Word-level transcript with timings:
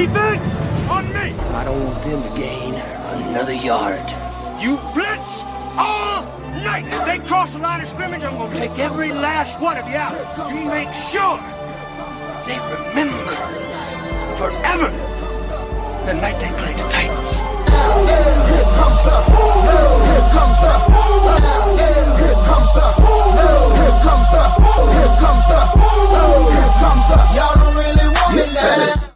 Defense 0.00 0.48
on 0.88 1.12
me. 1.12 1.36
I 1.52 1.62
don't 1.62 1.84
want 1.84 2.02
them 2.02 2.22
to 2.22 2.30
gain 2.34 2.72
another 2.72 3.52
yard. 3.52 4.00
You 4.58 4.78
blitz 4.96 5.44
all 5.76 6.24
night. 6.64 6.86
If 6.88 7.04
they 7.04 7.18
cross 7.28 7.52
the 7.52 7.58
line 7.58 7.82
of 7.82 7.88
scrimmage, 7.90 8.24
I'm 8.24 8.38
gonna 8.38 8.54
take 8.56 8.78
every 8.78 9.12
last 9.12 9.60
one 9.60 9.76
of 9.76 9.86
you 9.86 9.96
out. 9.96 10.16
You 10.56 10.64
make 10.64 10.88
sure 11.12 11.36
they 12.48 12.56
remember 12.56 13.28
forever 14.40 14.88
the 16.08 16.14
night 16.16 16.40
they 16.40 16.48
played 16.48 16.78
the 16.80 16.88
Titans. 16.88 17.36
Here 18.08 18.72
comes 18.80 19.04
the, 19.04 19.16
here 19.20 20.24
comes 20.32 20.56
the, 20.64 20.72
here 21.76 22.40
comes 22.48 22.72
the, 22.72 22.88
here 22.96 24.00
comes 24.00 24.28
the, 24.32 24.48
here 24.96 25.12
comes 25.20 25.44
the, 25.44 25.60
here 26.56 26.72
comes 26.80 27.04
the. 27.04 27.18
Y'all 27.36 27.52
don't 27.52 27.76
really 27.76 28.08
want 28.16 28.36
it 28.40 28.48
now. 28.54 29.09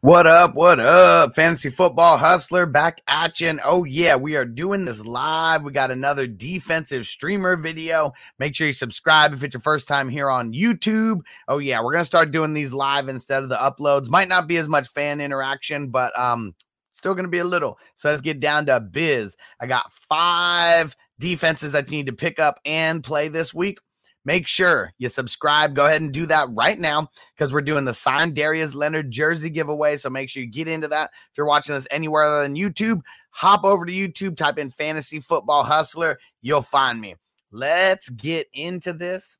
What 0.00 0.28
up? 0.28 0.54
What 0.54 0.78
up? 0.78 1.34
Fantasy 1.34 1.70
football 1.70 2.18
hustler 2.18 2.66
back 2.66 3.00
at 3.08 3.40
you. 3.40 3.48
And 3.48 3.60
oh, 3.64 3.82
yeah, 3.82 4.14
we 4.14 4.36
are 4.36 4.44
doing 4.44 4.84
this 4.84 5.04
live. 5.04 5.64
We 5.64 5.72
got 5.72 5.90
another 5.90 6.28
defensive 6.28 7.04
streamer 7.04 7.56
video. 7.56 8.12
Make 8.38 8.54
sure 8.54 8.68
you 8.68 8.72
subscribe 8.72 9.32
if 9.32 9.42
it's 9.42 9.54
your 9.54 9.60
first 9.60 9.88
time 9.88 10.08
here 10.08 10.30
on 10.30 10.52
YouTube. 10.52 11.22
Oh, 11.48 11.58
yeah, 11.58 11.80
we're 11.80 11.90
going 11.90 12.02
to 12.02 12.06
start 12.06 12.30
doing 12.30 12.54
these 12.54 12.72
live 12.72 13.08
instead 13.08 13.42
of 13.42 13.48
the 13.48 13.56
uploads. 13.56 14.08
Might 14.08 14.28
not 14.28 14.46
be 14.46 14.58
as 14.58 14.68
much 14.68 14.86
fan 14.86 15.20
interaction, 15.20 15.88
but 15.88 16.16
um, 16.16 16.54
still 16.92 17.14
going 17.14 17.24
to 17.24 17.28
be 17.28 17.38
a 17.38 17.44
little. 17.44 17.76
So 17.96 18.08
let's 18.08 18.20
get 18.20 18.38
down 18.38 18.66
to 18.66 18.78
biz. 18.78 19.36
I 19.58 19.66
got 19.66 19.92
five 20.08 20.94
defenses 21.18 21.72
that 21.72 21.90
you 21.90 21.96
need 21.96 22.06
to 22.06 22.12
pick 22.12 22.38
up 22.38 22.60
and 22.64 23.02
play 23.02 23.26
this 23.26 23.52
week. 23.52 23.80
Make 24.28 24.46
sure 24.46 24.92
you 24.98 25.08
subscribe. 25.08 25.74
Go 25.74 25.86
ahead 25.86 26.02
and 26.02 26.12
do 26.12 26.26
that 26.26 26.50
right 26.50 26.78
now 26.78 27.08
because 27.34 27.50
we're 27.50 27.62
doing 27.62 27.86
the 27.86 27.94
signed 27.94 28.34
Darius 28.34 28.74
Leonard 28.74 29.10
jersey 29.10 29.48
giveaway. 29.48 29.96
So 29.96 30.10
make 30.10 30.28
sure 30.28 30.42
you 30.42 30.50
get 30.50 30.68
into 30.68 30.86
that. 30.88 31.12
If 31.30 31.38
you're 31.38 31.46
watching 31.46 31.74
this 31.74 31.88
anywhere 31.90 32.24
other 32.24 32.42
than 32.42 32.54
YouTube, 32.54 33.00
hop 33.30 33.64
over 33.64 33.86
to 33.86 33.90
YouTube, 33.90 34.36
type 34.36 34.58
in 34.58 34.68
Fantasy 34.68 35.18
Football 35.18 35.64
Hustler. 35.64 36.18
You'll 36.42 36.60
find 36.60 37.00
me. 37.00 37.14
Let's 37.52 38.10
get 38.10 38.48
into 38.52 38.92
this. 38.92 39.38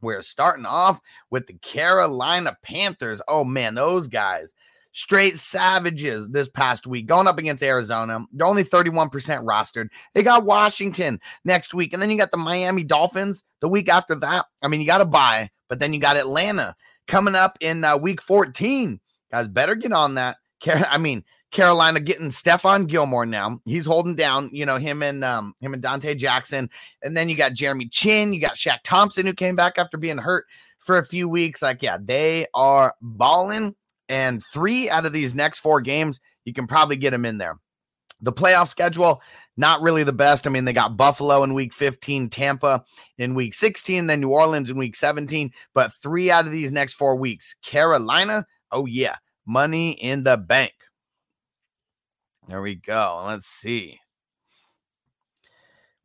We're 0.00 0.22
starting 0.22 0.66
off 0.66 1.00
with 1.32 1.48
the 1.48 1.54
Carolina 1.54 2.56
Panthers. 2.62 3.20
Oh 3.26 3.42
man, 3.42 3.74
those 3.74 4.06
guys 4.06 4.54
straight 4.92 5.36
savages 5.36 6.28
this 6.30 6.48
past 6.48 6.86
week 6.86 7.06
going 7.06 7.26
up 7.26 7.38
against 7.38 7.62
Arizona. 7.62 8.24
They're 8.32 8.46
only 8.46 8.64
31% 8.64 9.10
rostered. 9.10 9.88
They 10.14 10.22
got 10.22 10.44
Washington 10.44 11.20
next 11.44 11.74
week. 11.74 11.92
And 11.92 12.00
then 12.00 12.10
you 12.10 12.18
got 12.18 12.30
the 12.30 12.36
Miami 12.36 12.84
Dolphins 12.84 13.44
the 13.60 13.68
week 13.68 13.88
after 13.88 14.14
that. 14.16 14.46
I 14.62 14.68
mean, 14.68 14.80
you 14.80 14.86
got 14.86 14.98
to 14.98 15.04
buy, 15.04 15.50
but 15.68 15.78
then 15.78 15.92
you 15.92 16.00
got 16.00 16.16
Atlanta 16.16 16.76
coming 17.08 17.34
up 17.34 17.56
in 17.60 17.84
uh, 17.84 17.96
week 17.96 18.22
14. 18.22 19.00
Guys, 19.30 19.48
better 19.48 19.74
get 19.74 19.92
on 19.92 20.14
that. 20.14 20.36
I 20.66 20.98
mean, 20.98 21.24
Carolina 21.52 22.00
getting 22.00 22.30
Stephon 22.30 22.86
Gilmore 22.86 23.26
now. 23.26 23.60
He's 23.64 23.86
holding 23.86 24.14
down, 24.14 24.50
you 24.52 24.64
know, 24.64 24.78
him 24.78 25.02
and 25.02 25.22
um 25.22 25.54
him 25.60 25.74
and 25.74 25.82
Donte 25.82 26.16
Jackson. 26.16 26.70
And 27.02 27.16
then 27.16 27.28
you 27.28 27.36
got 27.36 27.52
Jeremy 27.52 27.88
Chinn, 27.88 28.32
you 28.32 28.40
got 28.40 28.54
Shaq 28.54 28.78
Thompson 28.82 29.26
who 29.26 29.34
came 29.34 29.54
back 29.54 29.78
after 29.78 29.98
being 29.98 30.18
hurt 30.18 30.46
for 30.78 30.98
a 30.98 31.04
few 31.04 31.28
weeks. 31.28 31.60
Like, 31.60 31.82
yeah, 31.82 31.98
they 32.00 32.46
are 32.54 32.94
balling 33.02 33.74
and 34.12 34.44
three 34.44 34.90
out 34.90 35.06
of 35.06 35.14
these 35.14 35.34
next 35.34 35.60
four 35.60 35.80
games, 35.80 36.20
you 36.44 36.52
can 36.52 36.66
probably 36.66 36.96
get 36.96 37.12
them 37.12 37.24
in 37.24 37.38
there. 37.38 37.58
The 38.20 38.32
playoff 38.32 38.68
schedule, 38.68 39.22
not 39.56 39.80
really 39.80 40.04
the 40.04 40.12
best. 40.12 40.46
I 40.46 40.50
mean, 40.50 40.66
they 40.66 40.74
got 40.74 40.98
Buffalo 40.98 41.42
in 41.44 41.54
week 41.54 41.72
15, 41.72 42.28
Tampa 42.28 42.84
in 43.16 43.34
week 43.34 43.54
16, 43.54 44.06
then 44.06 44.20
New 44.20 44.28
Orleans 44.28 44.68
in 44.68 44.76
week 44.76 44.96
17. 44.96 45.50
But 45.72 45.94
three 45.94 46.30
out 46.30 46.44
of 46.44 46.52
these 46.52 46.70
next 46.70 46.94
four 46.94 47.16
weeks, 47.16 47.56
Carolina, 47.64 48.44
oh, 48.70 48.84
yeah, 48.84 49.16
money 49.46 49.92
in 49.92 50.24
the 50.24 50.36
bank. 50.36 50.74
There 52.48 52.60
we 52.60 52.74
go. 52.74 53.24
Let's 53.26 53.46
see. 53.46 53.98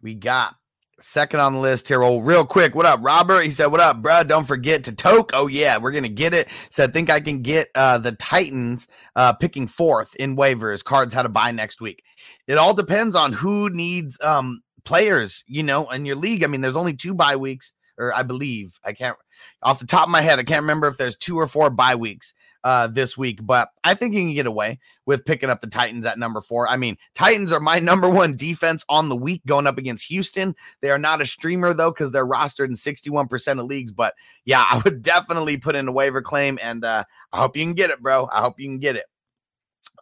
We 0.02 0.16
got 0.16 0.56
second 1.00 1.40
on 1.40 1.54
the 1.54 1.60
list 1.60 1.88
here. 1.88 2.04
Oh, 2.04 2.20
real 2.20 2.46
quick, 2.46 2.76
what 2.76 2.86
up, 2.86 3.00
Robert? 3.04 3.44
He 3.44 3.52
said, 3.52 3.68
"What 3.68 3.80
up, 3.80 4.02
bro? 4.02 4.24
Don't 4.24 4.48
forget 4.48 4.84
to 4.86 4.92
toke." 4.92 5.32
Oh 5.34 5.48
yeah, 5.48 5.78
we're 5.78 5.92
gonna 5.92 6.10
get 6.10 6.34
it. 6.34 6.48
So 6.70 6.84
I 6.84 6.88
think 6.88 7.10
I 7.10 7.20
can 7.20 7.42
get 7.42 7.70
uh, 7.76 7.98
the 7.98 8.14
Titans 8.14 8.88
uh, 9.16 9.34
picking 9.34 9.68
fourth 9.68 10.16
in 10.16 10.36
waivers. 10.36 10.84
Cards 10.84 11.14
how 11.14 11.24
to 11.24 11.30
buy 11.30 11.52
next 11.52 11.82
week. 11.82 12.04
It 12.48 12.58
all 12.58 12.74
depends 12.74 13.16
on 13.16 13.34
who 13.34 13.70
needs 13.70 14.18
um, 14.22 14.62
players, 14.86 15.44
you 15.48 15.64
know, 15.64 15.90
in 15.90 16.06
your 16.06 16.16
league. 16.16 16.44
I 16.44 16.48
mean, 16.48 16.62
there's 16.62 16.76
only 16.76 16.96
two 16.96 17.14
bye 17.14 17.36
weeks, 17.36 17.74
or 17.98 18.14
I 18.14 18.24
believe 18.24 18.80
I 18.84 18.94
can't 18.94 19.18
off 19.64 19.80
the 19.80 19.88
top 19.88 20.08
of 20.08 20.12
my 20.12 20.22
head, 20.22 20.40
I 20.40 20.44
can't 20.44 20.62
remember 20.62 20.88
if 20.88 20.98
there's 20.98 21.16
two 21.16 21.38
or 21.40 21.48
four 21.48 21.70
bye 21.70 21.96
weeks 21.96 22.34
uh, 22.64 22.88
this 22.88 23.18
week, 23.18 23.40
but 23.44 23.70
I 23.84 23.94
think 23.94 24.14
you 24.14 24.22
can 24.22 24.34
get 24.34 24.46
away 24.46 24.80
with 25.06 25.26
picking 25.26 25.50
up 25.50 25.62
the 25.62 25.68
Titans 25.68 26.06
at 26.06 26.20
number 26.20 26.42
four. 26.42 26.68
I 26.68 26.78
mean, 26.78 26.98
Titans 27.16 27.52
are 27.52 27.60
my 27.60 27.80
number 27.88 28.10
one 28.10 28.36
defense 28.36 28.84
on 28.90 29.10
the 29.10 29.16
week 29.16 29.46
going 29.46 29.68
up 29.68 29.78
against 29.78 30.08
Houston. 30.08 30.56
They 30.82 30.90
are 30.90 30.98
not 30.98 31.22
a 31.22 31.26
streamer 31.26 31.74
though 31.74 31.92
because 31.92 32.12
they're 32.12 32.28
rostered 32.28 32.68
in 32.68 32.74
61% 32.74 33.60
of 33.60 33.66
leagues. 33.66 33.92
But 33.92 34.14
yeah, 34.46 34.66
I 34.72 34.82
would 34.84 35.02
definitely 35.02 35.58
put 35.58 35.76
in 35.76 35.88
a 35.88 35.92
waiver 35.92 36.22
claim, 36.22 36.60
and 36.62 36.84
uh, 36.84 37.04
I 37.32 37.38
hope 37.38 37.56
you 37.56 37.64
can 37.64 37.74
get 37.74 37.90
it, 37.90 38.02
bro. 38.02 38.30
I 38.32 38.42
hope 38.42 38.60
you 38.60 38.68
can 38.68 38.80
get 38.80 38.96
it. 38.96 39.06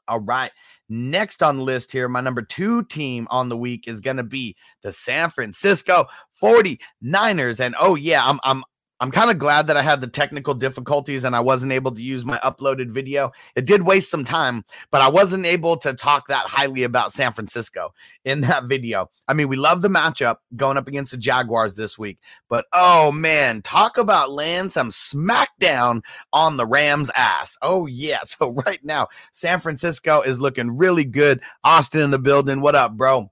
All 0.08 0.20
right. 0.20 0.52
Next 0.88 1.42
on 1.42 1.58
the 1.58 1.64
list 1.64 1.92
here, 1.92 2.08
my 2.08 2.22
number 2.22 2.44
two 2.44 2.84
team 2.84 3.28
on 3.32 3.50
the 3.50 3.58
week 3.58 3.88
is 3.88 4.02
going 4.02 4.18
to 4.18 4.24
be 4.24 4.56
the 4.84 4.92
San 4.92 5.32
Francisco 5.32 6.06
49ers. 6.42 7.60
And 7.60 7.76
oh, 7.80 7.96
yeah, 7.96 8.24
I'm, 8.24 8.40
I'm 8.44 8.64
I'm 9.01 9.11
kind 9.11 9.29
of 9.29 9.38
glad 9.38 9.67
that 9.67 9.75
I 9.75 9.81
had 9.81 10.00
the 10.00 10.07
technical 10.07 10.53
difficulties 10.53 11.25
and 11.25 11.35
I 11.35 11.41
wasn't 11.41 11.73
able 11.73 11.91
to 11.91 12.01
use 12.01 12.23
my 12.23 12.39
uploaded 12.39 12.91
video. 12.91 13.31
It 13.56 13.66
did 13.66 13.85
waste 13.85 14.09
some 14.09 14.23
time, 14.23 14.63
but 14.89 15.01
I 15.01 15.09
wasn't 15.09 15.45
able 15.45 15.75
to 15.78 15.94
talk 15.94 16.28
that 16.29 16.45
highly 16.45 16.83
about 16.83 17.11
San 17.11 17.33
Francisco 17.33 17.94
in 18.23 18.39
that 18.41 18.66
video. 18.66 19.09
I 19.28 19.33
mean, 19.33 19.50
we 19.50 19.57
love 19.57 19.81
the 19.81 19.89
matchup 19.89 20.38
going 20.56 20.78
up 20.78 20.88
against 20.88 21.11
the 21.11 21.17
Jaguars 21.17 21.75
this 21.75 22.00
week, 22.00 22.19
but 22.50 22.66
oh 22.72 23.11
man, 23.11 23.61
talk 23.61 23.97
about 23.97 24.31
laying 24.31 24.69
some 24.69 24.91
smackdown 24.91 26.01
on 26.31 26.56
the 26.56 26.66
Rams' 26.66 27.12
ass. 27.16 27.57
Oh, 27.62 27.88
yeah. 27.88 28.19
So, 28.25 28.51
right 28.51 28.83
now, 28.83 29.07
San 29.33 29.62
Francisco 29.62 30.22
is 30.22 30.41
looking 30.41 30.75
really 30.75 31.06
good. 31.06 31.41
Austin 31.63 32.01
in 32.01 32.12
the 32.12 32.19
building. 32.19 32.59
What 32.59 32.75
up, 32.75 32.97
bro? 32.97 33.31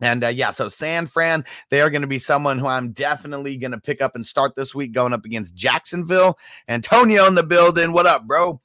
And 0.00 0.24
uh, 0.24 0.28
yeah, 0.28 0.50
so 0.50 0.68
San 0.68 1.06
Fran, 1.06 1.44
they 1.70 1.80
are 1.80 1.90
going 1.90 2.02
to 2.02 2.08
be 2.08 2.18
someone 2.18 2.58
who 2.58 2.66
I'm 2.66 2.92
definitely 2.92 3.56
going 3.56 3.72
to 3.72 3.80
pick 3.80 4.02
up 4.02 4.14
and 4.14 4.26
start 4.26 4.54
this 4.54 4.74
week 4.74 4.92
going 4.92 5.12
up 5.12 5.24
against 5.24 5.54
Jacksonville. 5.54 6.38
Antonio 6.68 7.26
in 7.26 7.34
the 7.34 7.42
building. 7.42 7.92
What 7.92 8.06
up, 8.06 8.26
bro? 8.26 8.60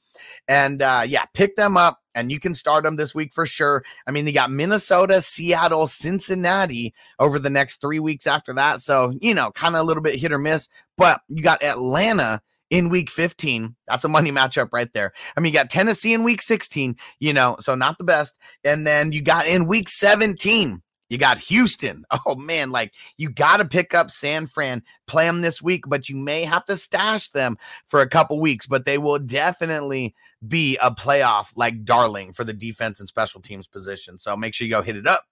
And 0.48 0.82
uh, 0.82 1.04
yeah, 1.06 1.24
pick 1.32 1.56
them 1.56 1.76
up 1.76 2.00
and 2.14 2.30
you 2.30 2.38
can 2.38 2.54
start 2.54 2.84
them 2.84 2.96
this 2.96 3.14
week 3.14 3.32
for 3.32 3.46
sure. 3.46 3.82
I 4.06 4.10
mean, 4.10 4.24
they 4.24 4.32
got 4.32 4.50
Minnesota, 4.50 5.22
Seattle, 5.22 5.86
Cincinnati 5.86 6.92
over 7.18 7.38
the 7.38 7.50
next 7.50 7.80
three 7.80 8.00
weeks 8.00 8.26
after 8.26 8.52
that. 8.54 8.80
So, 8.80 9.14
you 9.20 9.34
know, 9.34 9.50
kind 9.52 9.74
of 9.74 9.80
a 9.80 9.84
little 9.84 10.02
bit 10.02 10.18
hit 10.18 10.32
or 10.32 10.38
miss, 10.38 10.68
but 10.98 11.20
you 11.28 11.42
got 11.42 11.62
Atlanta 11.62 12.42
in 12.70 12.88
week 12.88 13.10
15. 13.10 13.74
That's 13.86 14.04
a 14.04 14.08
money 14.08 14.32
matchup 14.32 14.70
right 14.72 14.92
there. 14.92 15.12
I 15.36 15.40
mean, 15.40 15.52
you 15.52 15.58
got 15.58 15.70
Tennessee 15.70 16.14
in 16.14 16.24
week 16.24 16.42
16, 16.42 16.96
you 17.20 17.32
know, 17.32 17.56
so 17.60 17.74
not 17.74 17.98
the 17.98 18.04
best. 18.04 18.36
And 18.64 18.86
then 18.86 19.12
you 19.12 19.22
got 19.22 19.46
in 19.46 19.66
week 19.66 19.88
17. 19.88 20.82
You 21.12 21.18
got 21.18 21.38
Houston. 21.38 22.06
Oh 22.24 22.36
man, 22.36 22.70
like 22.70 22.94
you 23.16 23.28
got 23.28 23.56
to 23.58 23.64
pick 23.64 23.94
up 23.94 24.10
San 24.10 24.46
Fran, 24.46 24.82
play 25.06 25.26
them 25.26 25.40
this 25.40 25.60
week, 25.60 25.84
but 25.86 26.08
you 26.08 26.16
may 26.16 26.44
have 26.44 26.64
to 26.66 26.76
stash 26.76 27.28
them 27.30 27.58
for 27.88 28.00
a 28.00 28.08
couple 28.08 28.40
weeks, 28.40 28.66
but 28.66 28.84
they 28.84 28.96
will 28.96 29.18
definitely 29.18 30.14
be 30.46 30.78
a 30.80 30.90
playoff 30.90 31.48
like 31.56 31.84
darling 31.84 32.32
for 32.32 32.44
the 32.44 32.52
defense 32.52 33.00
and 33.00 33.08
special 33.08 33.40
teams 33.40 33.66
position. 33.66 34.18
So 34.18 34.36
make 34.36 34.54
sure 34.54 34.66
you 34.66 34.70
go 34.70 34.82
hit 34.82 34.96
it 34.96 35.06
up. 35.06 35.24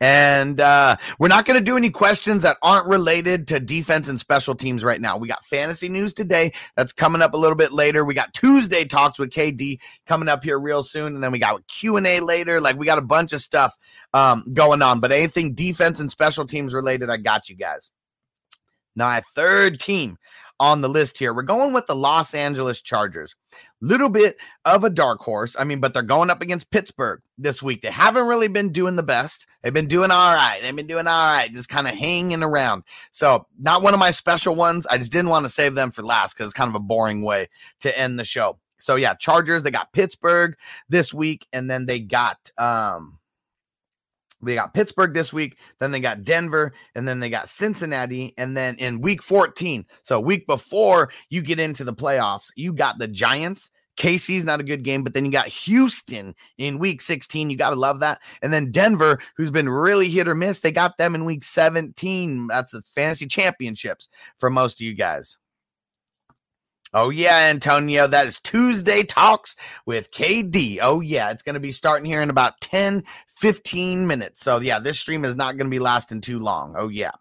And 0.00 0.60
uh, 0.60 0.96
we're 1.18 1.28
not 1.28 1.44
going 1.44 1.58
to 1.58 1.64
do 1.64 1.76
any 1.76 1.90
questions 1.90 2.42
that 2.42 2.56
aren't 2.62 2.88
related 2.88 3.46
to 3.48 3.60
defense 3.60 4.08
and 4.08 4.18
special 4.18 4.54
teams 4.54 4.82
right 4.82 5.00
now. 5.00 5.16
We 5.16 5.28
got 5.28 5.44
fantasy 5.44 5.88
news 5.88 6.12
today 6.12 6.52
that's 6.76 6.92
coming 6.92 7.22
up 7.22 7.34
a 7.34 7.36
little 7.36 7.56
bit 7.56 7.72
later. 7.72 8.04
We 8.04 8.14
got 8.14 8.34
Tuesday 8.34 8.84
talks 8.84 9.18
with 9.18 9.30
KD 9.30 9.78
coming 10.06 10.28
up 10.28 10.42
here 10.42 10.58
real 10.58 10.82
soon, 10.82 11.14
and 11.14 11.22
then 11.22 11.32
we 11.32 11.38
got 11.38 11.66
Q 11.68 11.96
and 11.96 12.06
A 12.06 12.20
later. 12.20 12.60
Like 12.60 12.76
we 12.76 12.86
got 12.86 12.98
a 12.98 13.02
bunch 13.02 13.32
of 13.32 13.42
stuff 13.42 13.76
um, 14.14 14.44
going 14.52 14.82
on. 14.82 15.00
But 15.00 15.12
anything 15.12 15.54
defense 15.54 16.00
and 16.00 16.10
special 16.10 16.46
teams 16.46 16.74
related, 16.74 17.10
I 17.10 17.16
got 17.16 17.48
you 17.48 17.56
guys. 17.56 17.90
Now, 18.96 19.16
a 19.16 19.22
third 19.34 19.80
team 19.80 20.18
on 20.58 20.80
the 20.82 20.88
list 20.88 21.18
here. 21.18 21.32
We're 21.32 21.42
going 21.42 21.72
with 21.72 21.86
the 21.86 21.96
Los 21.96 22.34
Angeles 22.34 22.80
Chargers. 22.80 23.34
Little 23.82 24.10
bit 24.10 24.36
of 24.66 24.84
a 24.84 24.90
dark 24.90 25.20
horse. 25.20 25.56
I 25.58 25.64
mean, 25.64 25.80
but 25.80 25.94
they're 25.94 26.02
going 26.02 26.28
up 26.28 26.42
against 26.42 26.70
Pittsburgh 26.70 27.22
this 27.38 27.62
week. 27.62 27.80
They 27.80 27.90
haven't 27.90 28.26
really 28.26 28.48
been 28.48 28.72
doing 28.72 28.96
the 28.96 29.02
best. 29.02 29.46
They've 29.62 29.72
been 29.72 29.88
doing 29.88 30.10
all 30.10 30.34
right. 30.34 30.60
They've 30.60 30.76
been 30.76 30.86
doing 30.86 31.06
all 31.06 31.32
right, 31.32 31.50
just 31.50 31.70
kind 31.70 31.88
of 31.88 31.94
hanging 31.94 32.42
around. 32.42 32.82
So, 33.10 33.46
not 33.58 33.82
one 33.82 33.94
of 33.94 34.00
my 34.00 34.10
special 34.10 34.54
ones. 34.54 34.86
I 34.86 34.98
just 34.98 35.12
didn't 35.12 35.30
want 35.30 35.46
to 35.46 35.50
save 35.50 35.74
them 35.74 35.92
for 35.92 36.02
last 36.02 36.34
because 36.34 36.46
it's 36.46 36.54
kind 36.54 36.68
of 36.68 36.74
a 36.74 36.80
boring 36.80 37.22
way 37.22 37.48
to 37.80 37.98
end 37.98 38.18
the 38.18 38.24
show. 38.24 38.58
So, 38.80 38.96
yeah, 38.96 39.14
Chargers, 39.14 39.62
they 39.62 39.70
got 39.70 39.92
Pittsburgh 39.94 40.56
this 40.90 41.14
week, 41.14 41.46
and 41.52 41.70
then 41.70 41.86
they 41.86 42.00
got 42.00 42.50
um 42.58 43.19
they 44.42 44.54
got 44.54 44.74
Pittsburgh 44.74 45.14
this 45.14 45.32
week, 45.32 45.56
then 45.78 45.90
they 45.90 46.00
got 46.00 46.24
Denver, 46.24 46.72
and 46.94 47.06
then 47.06 47.20
they 47.20 47.30
got 47.30 47.48
Cincinnati, 47.48 48.34
and 48.38 48.56
then 48.56 48.76
in 48.76 49.00
week 49.00 49.22
14, 49.22 49.84
so 50.02 50.20
week 50.20 50.46
before 50.46 51.10
you 51.28 51.42
get 51.42 51.60
into 51.60 51.84
the 51.84 51.94
playoffs, 51.94 52.50
you 52.56 52.72
got 52.72 52.98
the 52.98 53.08
Giants, 53.08 53.70
KC's 54.00 54.46
not 54.46 54.60
a 54.60 54.64
good 54.64 54.82
game, 54.82 55.04
but 55.04 55.12
then 55.12 55.26
you 55.26 55.30
got 55.30 55.48
Houston 55.48 56.34
in 56.56 56.78
week 56.78 57.02
16. 57.02 57.50
You 57.50 57.56
got 57.58 57.70
to 57.70 57.76
love 57.76 58.00
that. 58.00 58.20
And 58.40 58.50
then 58.50 58.72
Denver, 58.72 59.18
who's 59.36 59.50
been 59.50 59.68
really 59.68 60.08
hit 60.08 60.26
or 60.26 60.34
miss, 60.34 60.60
they 60.60 60.72
got 60.72 60.96
them 60.96 61.14
in 61.14 61.26
week 61.26 61.44
17. 61.44 62.46
That's 62.46 62.72
the 62.72 62.80
fantasy 62.80 63.26
championships 63.26 64.08
for 64.38 64.48
most 64.48 64.80
of 64.80 64.86
you 64.86 64.94
guys. 64.94 65.36
Oh, 66.92 67.10
yeah, 67.10 67.50
Antonio, 67.50 68.06
that 68.08 68.26
is 68.26 68.40
Tuesday 68.40 69.02
Talks 69.04 69.54
with 69.86 70.10
KD. 70.10 70.78
Oh, 70.82 71.00
yeah, 71.00 71.30
it's 71.30 71.42
going 71.42 71.54
to 71.54 71.60
be 71.60 71.70
starting 71.70 72.04
here 72.04 72.22
in 72.22 72.30
about 72.30 72.60
10, 72.62 73.04
15 73.40 74.06
minutes. 74.06 74.42
So, 74.42 74.60
yeah, 74.60 74.78
this 74.78 75.00
stream 75.00 75.24
is 75.24 75.36
not 75.36 75.56
going 75.56 75.66
to 75.66 75.74
be 75.74 75.78
lasting 75.78 76.20
too 76.20 76.38
long. 76.38 76.74
Oh, 76.76 76.88
yeah. 76.88 77.12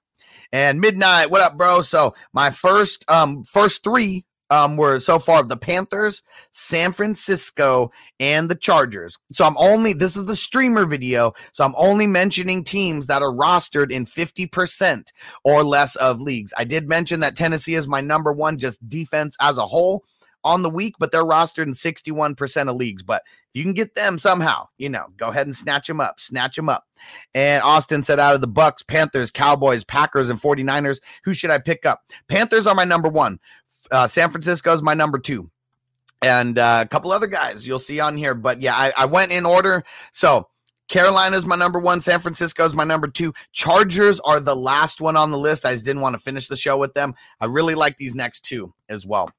And 0.52 0.82
midnight, 0.82 1.32
what 1.32 1.42
up, 1.42 1.58
bro? 1.58 1.82
So, 1.82 2.14
my 2.34 2.50
first 2.50 3.10
um 3.10 3.44
first 3.44 3.84
three 3.84 4.26
um, 4.50 4.78
were 4.78 5.00
so 5.00 5.20
far 5.20 5.44
the 5.44 5.58
Panthers, 5.58 6.24
San 6.52 6.92
Francisco, 6.92 7.92
and 8.20 8.50
the 8.50 8.56
Chargers. 8.56 9.18
So 9.32 9.46
I'm 9.46 9.56
only, 9.58 9.94
this 9.94 10.16
is 10.16 10.26
the 10.26 10.36
streamer 10.36 10.86
video. 10.86 11.34
So 11.54 11.64
I'm 11.64 11.76
only 11.78 12.08
mentioning 12.08 12.64
teams 12.64 13.08
that 13.08 13.22
are 13.22 13.34
rostered 13.34 13.92
in 13.92 14.06
50% 14.06 15.06
or 15.44 15.64
less 15.64 15.96
of 15.98 16.20
leagues. 16.20 16.54
I 16.58 16.64
did 16.64 16.88
mention 16.88 17.20
that 17.20 17.36
Tennessee 17.36 17.76
is 17.76 17.88
my 17.88 18.02
number 18.02 18.34
one, 18.34 18.58
just 18.58 18.88
defense 18.90 19.36
as 19.40 19.58
a 19.58 19.66
whole 19.66 20.04
on 20.44 20.62
the 20.62 20.70
week, 20.70 20.96
but 21.00 21.12
they're 21.12 21.24
rostered 21.24 21.68
in 21.68 21.74
61% 21.74 22.70
of 22.70 22.76
leagues. 22.76 23.04
But 23.04 23.24
if 23.26 23.60
you 23.60 23.64
can 23.64 23.74
get 23.74 23.96
them 23.96 24.20
somehow, 24.20 24.68
you 24.78 24.90
know, 24.90 25.08
go 25.18 25.28
ahead 25.28 25.48
and 25.48 25.56
snatch 25.56 25.88
them 25.88 26.00
up, 26.00 26.20
snatch 26.20 26.56
them 26.56 26.70
up. 26.70 26.86
And 27.34 27.64
Austin 27.64 28.04
said 28.04 28.20
out 28.20 28.36
of 28.36 28.42
the 28.42 28.48
Bucks, 28.48 28.84
Panthers, 28.84 29.32
Cowboys, 29.32 29.84
Packers, 29.84 30.30
and 30.30 30.42
49ers, 30.42 31.00
who 31.24 31.34
should 31.34 31.52
I 31.52 31.58
pick 31.58 31.86
up? 31.86 32.02
Panthers 32.28 32.68
are 32.68 32.76
my 32.76 32.86
number 32.86 33.10
one. 33.10 33.40
Uh, 33.92 34.08
San 34.08 34.30
Francisco 34.30 34.74
is 34.74 34.84
my 34.84 34.94
number 34.94 35.18
two, 35.18 35.50
and 36.22 36.60
uh, 36.60 36.84
a 36.86 36.88
couple 36.88 37.12
other 37.12 37.26
guys 37.26 37.66
you'll 37.66 37.80
see 37.80 38.00
on 38.00 38.16
here. 38.16 38.36
But 38.36 38.62
yeah, 38.62 38.76
I, 38.76 38.94
I 38.96 39.06
went 39.06 39.32
in 39.32 39.48
order. 39.48 39.84
So 40.12 40.48
Carolina 40.90 41.38
is 41.38 41.46
my 41.46 41.56
number 41.56 41.80
one. 41.80 42.02
San 42.02 42.20
Francisco 42.20 42.66
is 42.66 42.76
my 42.76 42.84
number 42.84 43.08
two. 43.08 43.34
Chargers 43.52 44.20
are 44.22 44.40
the 44.40 44.56
last 44.56 45.02
one 45.02 45.16
on 45.16 45.32
the 45.32 45.38
list. 45.38 45.66
I 45.66 45.74
just 45.74 45.86
didn't 45.86 46.02
want 46.02 46.14
to 46.14 46.20
finish 46.20 46.48
the 46.48 46.58
show 46.58 46.78
with 46.78 46.94
them. 46.94 47.16
I 47.40 47.46
really 47.46 47.76
like 47.76 47.98
these 47.98 48.16
next 48.16 48.42
two 48.42 48.74
as 48.90 49.06
well. 49.06 49.32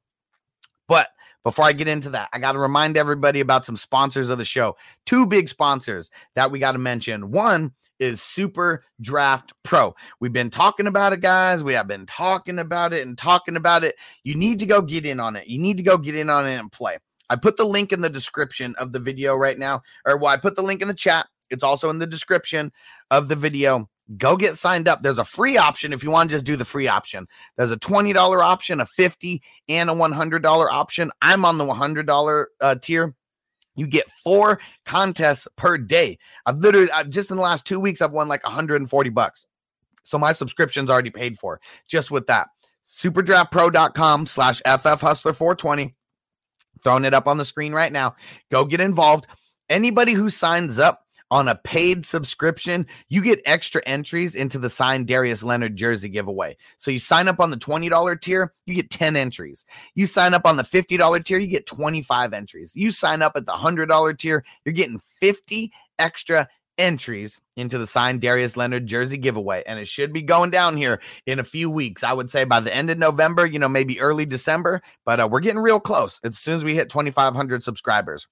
But 0.91 1.11
before 1.45 1.65
I 1.65 1.73
get 1.73 1.87
into 1.87 2.11
that, 2.11 2.31
I 2.33 2.41
got 2.41 2.53
to 2.53 2.59
remind 2.59 2.97
everybody 2.97 3.39
about 3.39 3.65
some 3.65 3.77
sponsors 3.77 4.29
of 4.29 4.39
the 4.39 4.45
show. 4.45 4.77
Two 5.07 5.25
big 5.25 5.49
sponsors 5.49 6.11
that 6.35 6.51
we 6.51 6.59
got 6.59 6.73
to 6.73 6.79
mention. 6.79 7.31
One 7.31 7.75
is 8.01 8.21
Super 8.21 8.83
Draft 9.01 9.53
Pro. 9.63 9.95
We've 10.19 10.33
been 10.33 10.51
talking 10.51 10.89
about 10.89 11.13
it, 11.13 11.21
guys. 11.21 11.63
We 11.63 11.75
have 11.75 11.87
been 11.87 12.07
talking 12.07 12.59
about 12.59 12.93
it 12.93 13.07
and 13.07 13.17
talking 13.17 13.55
about 13.55 13.85
it. 13.85 13.95
You 14.25 14.35
need 14.35 14.59
to 14.59 14.67
go 14.67 14.83
get 14.83 15.07
in 15.07 15.21
on 15.21 15.37
it. 15.37 15.47
You 15.47 15.61
need 15.61 15.77
to 15.77 15.85
go 15.85 15.97
get 15.97 16.17
in 16.17 16.29
on 16.29 16.45
it 16.45 16.57
and 16.57 16.73
play. 16.73 16.99
I 17.29 17.37
put 17.37 17.57
the 17.57 17.65
link 17.65 17.93
in 17.93 18.01
the 18.01 18.11
description 18.11 18.75
of 18.77 18.91
the 18.91 18.99
video 18.99 19.37
right 19.37 19.57
now, 19.57 19.83
or 20.05 20.17
well, 20.17 20.33
I 20.33 20.39
put 20.39 20.57
the 20.57 20.63
link 20.63 20.83
in 20.83 20.89
the 20.89 20.95
chat. 20.95 21.29
It's 21.51 21.63
also 21.63 21.89
in 21.91 22.01
the 22.01 22.07
description 22.07 22.73
of 23.13 23.29
the 23.29 23.37
video. 23.37 23.89
Go 24.17 24.37
get 24.37 24.57
signed 24.57 24.89
up. 24.89 25.03
There's 25.03 25.19
a 25.19 25.25
free 25.25 25.57
option 25.57 25.93
if 25.93 26.03
you 26.03 26.11
want 26.11 26.31
to 26.31 26.37
just 26.37 26.45
do 26.45 26.57
the 26.57 26.65
free 26.65 26.89
option. 26.89 27.29
There's 27.57 27.71
a 27.71 27.77
$20 27.77 28.15
option, 28.43 28.81
a 28.81 28.87
50 28.87 29.43
and 29.69 29.89
a 29.89 29.93
$100 29.93 30.69
option. 30.71 31.11
I'm 31.23 31.45
on 31.45 31.59
the 31.59 31.65
$100 31.65 32.45
uh, 32.61 32.75
tier. 32.77 33.15
You 33.77 33.87
get 33.87 34.11
four 34.25 34.61
contests 34.85 35.47
per 35.57 35.79
day. 35.79 36.19
I've 36.45 36.59
literally 36.59 36.91
I've, 36.91 37.09
just 37.09 37.31
in 37.31 37.37
the 37.37 37.43
last 37.43 37.67
two 37.67 37.79
weeks, 37.79 38.03
I've 38.03 38.12
won 38.12 38.29
like 38.29 38.45
140 38.45 39.11
bucks. 39.11 39.47
So 40.03 40.19
my 40.19 40.33
subscription's 40.33 40.91
already 40.91 41.11
paid 41.11 41.39
for 41.39 41.61
just 41.87 42.11
with 42.11 42.27
that. 42.27 42.49
Superdraftpro.com 42.85 44.27
slash 44.27 44.61
FF 44.67 45.01
Hustler 45.01 45.33
420. 45.33 45.95
Throwing 46.83 47.05
it 47.05 47.15
up 47.15 47.29
on 47.29 47.39
the 47.39 47.45
screen 47.45 47.73
right 47.73 47.93
now. 47.93 48.17
Go 48.51 48.65
get 48.65 48.81
involved. 48.81 49.27
Anybody 49.69 50.15
who 50.15 50.31
signs 50.31 50.79
up 50.79 51.07
on 51.31 51.49
a 51.49 51.55
paid 51.55 52.05
subscription, 52.05 52.87
you 53.09 53.23
get 53.23 53.41
extra 53.44 53.81
entries 53.87 54.35
into 54.35 54.59
the 54.59 54.71
signed 54.71 55.06
Darius 55.06 55.43
Leonard 55.43 55.77
jersey 55.77 56.09
giveaway. 56.09 56.56
So 56.79 56.91
you 56.91 56.99
sign 56.99 57.29
up 57.29 57.41
on 57.41 57.50
the 57.50 57.56
$20 57.56 58.21
tier, 58.21 58.53
you 58.67 58.75
get 58.75 58.91
10 58.91 59.17
entries. 59.17 59.65
You 59.94 60.06
sign 60.06 60.35
up 60.35 60.43
on 60.44 60.56
the 60.56 60.65
$50 60.65 61.25
tier, 61.25 61.38
you 61.38 61.47
get 61.47 61.67
25 61.67 62.32
entries. 62.32 62.75
You 62.75 62.91
sign 62.91 63.23
up 63.23 63.32
at 63.37 63.47
the 63.47 63.53
$100 63.53 64.19
tier, 64.19 64.44
you're 64.65 64.73
getting 64.73 65.00
50 65.21 65.73
extra 65.99 66.49
entries 66.79 67.38
into 67.56 67.76
the 67.76 67.87
signed 67.87 68.23
Darius 68.23 68.56
Leonard 68.56 68.87
jersey 68.87 69.19
giveaway. 69.19 69.62
And 69.67 69.79
it 69.79 69.87
should 69.87 70.12
be 70.12 70.23
going 70.23 70.50
down 70.50 70.76
here 70.76 71.00
in 71.26 71.38
a 71.38 71.44
few 71.44 71.71
weeks. 71.71 72.03
I 72.03 72.12
would 72.12 72.31
say 72.31 72.44
by 72.44 72.59
the 72.61 72.75
end 72.75 72.91
of 72.91 72.99
November, 72.99 73.47
you 73.47 73.59
know, 73.59 73.69
maybe 73.69 74.00
early 74.00 74.25
December, 74.25 74.81
but 75.05 75.21
uh, 75.21 75.29
we're 75.31 75.41
getting 75.41 75.61
real 75.61 75.79
close 75.79 76.21
as 76.25 76.38
soon 76.38 76.56
as 76.56 76.65
we 76.65 76.75
hit 76.75 76.88
2,500 76.88 77.62
subscribers 77.62 78.26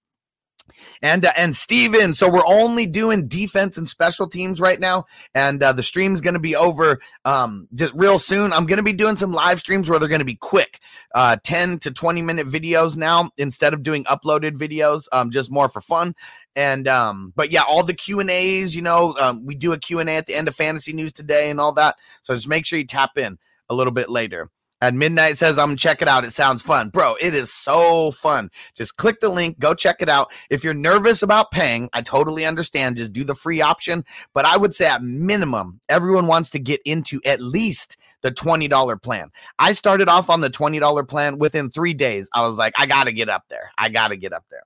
and 1.03 1.25
uh, 1.25 1.33
and 1.37 1.55
Steven. 1.55 2.15
So 2.15 2.31
we're 2.31 2.47
only 2.47 2.87
doing 2.87 3.29
defense 3.29 3.77
and 3.77 3.89
special 3.89 4.29
teams 4.29 4.61
right 4.61 4.79
now, 4.79 5.07
and 5.35 5.63
uh, 5.63 5.73
the 5.73 5.83
stream's 5.83 6.21
going 6.21 6.35
to 6.35 6.41
be 6.41 6.57
over 6.57 7.01
um, 7.25 7.69
just 7.75 7.93
real 7.95 8.19
soon. 8.19 8.53
I'm 8.53 8.67
going 8.67 8.79
to 8.79 8.83
be 8.83 8.93
doing 8.93 9.17
some 9.17 9.33
live 9.33 9.61
streams 9.61 9.89
where 9.89 9.99
they're 9.99 10.09
going 10.09 10.21
to 10.21 10.25
be 10.25 10.37
quick, 10.37 10.81
uh, 11.15 11.37
10 11.45 11.79
to 11.81 11.91
20 11.91 12.23
minute 12.23 12.49
videos 12.49 12.97
now 12.97 13.31
instead 13.37 13.75
of 13.75 13.83
doing 13.83 14.05
uploaded 14.05 14.57
videos, 14.57 15.05
um, 15.13 15.31
just 15.31 15.51
more 15.51 15.69
for 15.69 15.81
fun. 15.81 16.15
And 16.57 16.89
um, 16.89 17.33
but 17.37 17.53
yeah, 17.53 17.63
all 17.69 17.83
the 17.83 17.95
Q 17.95 18.21
and 18.21 18.31
A's, 18.31 18.75
you 18.75 18.83
know, 18.83 19.15
um, 19.21 19.45
we 19.47 19.55
do 19.55 19.73
a 19.73 19.79
Q 19.79 20.01
and 20.01 20.11
A 20.11 20.17
at 20.17 20.27
the 20.27 20.35
end 20.35 20.49
of 20.49 20.57
fantasy 20.57 20.93
news 20.93 21.13
today 21.13 21.51
and 21.51 21.61
all 21.61 21.73
that. 21.75 21.97
So 22.23 22.35
just 22.35 22.49
make 22.49 22.67
sure 22.67 22.79
you 22.79 22.87
tap 22.87 23.17
in 23.17 23.39
a 23.69 23.75
little 23.75 23.93
bit 23.93 24.09
later 24.09 24.51
at 24.81 24.95
midnight 24.95 25.37
says 25.37 25.59
i'm 25.59 25.77
check 25.77 26.03
it 26.03 26.09
out. 26.09 26.25
It 26.25 26.33
sounds 26.33 26.63
fun. 26.63 26.91
Bro 26.91 27.17
it 27.21 27.35
is 27.35 27.53
so 27.53 28.11
fun. 28.13 28.51
Just 28.75 28.97
click 28.97 29.21
the 29.21 29.29
link 29.29 29.59
go 29.59 29.75
check 29.75 29.97
it 30.01 30.09
out. 30.09 30.31
If 30.51 30.65
you're 30.65 30.75
nervous 30.75 31.23
about 31.23 31.51
paying 31.51 31.89
i 31.93 32.03
totally 32.03 32.45
understand. 32.45 32.97
Just 32.97 33.13
do 33.13 33.25
the 33.25 33.35
free 33.35 33.61
option. 33.61 34.05
But 34.35 34.47
i 34.47 34.57
would 34.57 34.75
say 34.75 34.87
at 34.87 35.03
minimum 35.03 35.81
everyone 35.89 36.27
wants 36.27 36.51
to 36.51 36.59
get 36.59 36.81
into 36.85 37.21
at 37.25 37.41
least 37.41 37.97
the 38.21 38.33
$20 38.33 39.01
plan. 39.01 39.31
I 39.61 39.73
started 39.73 40.09
off 40.09 40.29
on 40.29 40.41
the 40.41 40.51
$20 40.51 41.09
plan 41.09 41.39
within 41.39 41.71
three 41.71 41.95
days. 41.95 42.29
I 42.35 42.47
was 42.47 42.57
like 42.57 42.75
i 42.79 42.87
gotta 42.87 43.13
get 43.13 43.29
up 43.29 43.45
there. 43.49 43.71
I 43.79 43.89
gotta 43.89 44.17
get 44.17 44.33
up 44.33 44.45
there. 44.51 44.63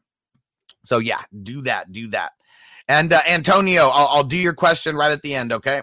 So 0.84 0.98
yeah 0.98 1.22
do 1.42 1.62
that 1.62 1.92
do 1.92 2.08
that. 2.08 2.32
And 2.88 3.12
uh, 3.12 3.20
antonio 3.28 3.88
I'll, 3.88 4.08
I'll 4.08 4.24
do 4.24 4.36
your 4.36 4.54
question 4.54 4.96
right 4.96 5.12
at 5.12 5.22
the 5.22 5.34
end 5.34 5.52
okay 5.52 5.82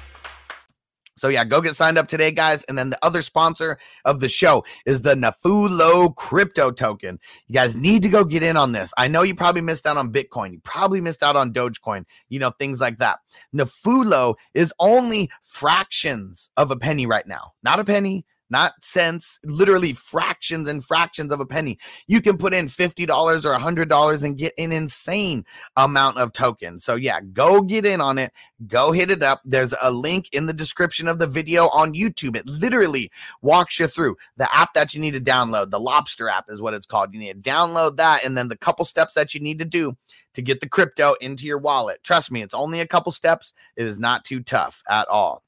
So 1.21 1.27
yeah, 1.27 1.45
go 1.45 1.61
get 1.61 1.75
signed 1.75 1.99
up 1.99 2.07
today, 2.07 2.31
guys. 2.31 2.63
And 2.63 2.75
then 2.75 2.89
the 2.89 2.97
other 3.05 3.21
sponsor 3.21 3.77
of 4.05 4.21
the 4.21 4.27
show 4.27 4.65
is 4.87 5.03
the 5.03 5.13
Nafulo 5.13 6.15
crypto 6.15 6.71
token. 6.71 7.19
You 7.45 7.53
guys 7.53 7.75
need 7.75 8.01
to 8.01 8.09
go 8.09 8.23
get 8.23 8.41
in 8.41 8.57
on 8.57 8.71
this. 8.71 8.91
I 8.97 9.07
know 9.07 9.21
you 9.21 9.35
probably 9.35 9.61
missed 9.61 9.85
out 9.85 9.97
on 9.97 10.11
Bitcoin. 10.11 10.51
You 10.51 10.59
probably 10.63 10.99
missed 10.99 11.21
out 11.21 11.35
on 11.35 11.53
Dogecoin, 11.53 12.05
you 12.29 12.39
know, 12.39 12.49
things 12.49 12.81
like 12.81 12.97
that. 12.97 13.19
Nafulo 13.55 14.33
is 14.55 14.73
only 14.79 15.29
fractions 15.43 16.49
of 16.57 16.71
a 16.71 16.75
penny 16.75 17.05
right 17.05 17.27
now. 17.27 17.53
Not 17.61 17.79
a 17.79 17.85
penny, 17.85 18.25
not 18.51 18.73
cents, 18.81 19.39
literally 19.45 19.93
fractions 19.93 20.67
and 20.67 20.85
fractions 20.85 21.31
of 21.31 21.39
a 21.39 21.45
penny. 21.45 21.79
You 22.07 22.21
can 22.21 22.37
put 22.37 22.53
in 22.53 22.67
$50 22.67 23.09
or 23.45 23.57
$100 23.57 24.23
and 24.23 24.37
get 24.37 24.53
an 24.57 24.71
insane 24.71 25.45
amount 25.77 26.17
of 26.17 26.33
tokens. 26.33 26.83
So, 26.83 26.95
yeah, 26.95 27.21
go 27.21 27.61
get 27.61 27.85
in 27.85 28.01
on 28.01 28.17
it. 28.17 28.31
Go 28.67 28.91
hit 28.91 29.09
it 29.09 29.23
up. 29.23 29.41
There's 29.45 29.73
a 29.81 29.91
link 29.91 30.27
in 30.33 30.45
the 30.45 30.53
description 30.53 31.07
of 31.07 31.17
the 31.17 31.27
video 31.27 31.67
on 31.69 31.93
YouTube. 31.93 32.35
It 32.35 32.45
literally 32.45 33.11
walks 33.41 33.79
you 33.79 33.87
through 33.87 34.17
the 34.37 34.53
app 34.55 34.73
that 34.73 34.93
you 34.93 35.01
need 35.01 35.13
to 35.13 35.21
download. 35.21 35.71
The 35.71 35.79
Lobster 35.79 36.29
app 36.29 36.45
is 36.49 36.61
what 36.61 36.73
it's 36.73 36.85
called. 36.85 37.13
You 37.13 37.19
need 37.19 37.43
to 37.43 37.49
download 37.49 37.97
that 37.97 38.23
and 38.25 38.37
then 38.37 38.49
the 38.49 38.57
couple 38.57 38.85
steps 38.85 39.15
that 39.15 39.33
you 39.33 39.39
need 39.39 39.59
to 39.59 39.65
do 39.65 39.95
to 40.33 40.41
get 40.41 40.61
the 40.61 40.69
crypto 40.69 41.15
into 41.21 41.45
your 41.45 41.57
wallet. 41.57 42.03
Trust 42.03 42.31
me, 42.31 42.41
it's 42.41 42.53
only 42.53 42.79
a 42.79 42.87
couple 42.87 43.11
steps. 43.11 43.53
It 43.75 43.85
is 43.85 43.99
not 43.99 44.25
too 44.25 44.41
tough 44.41 44.83
at 44.89 45.07
all. 45.07 45.43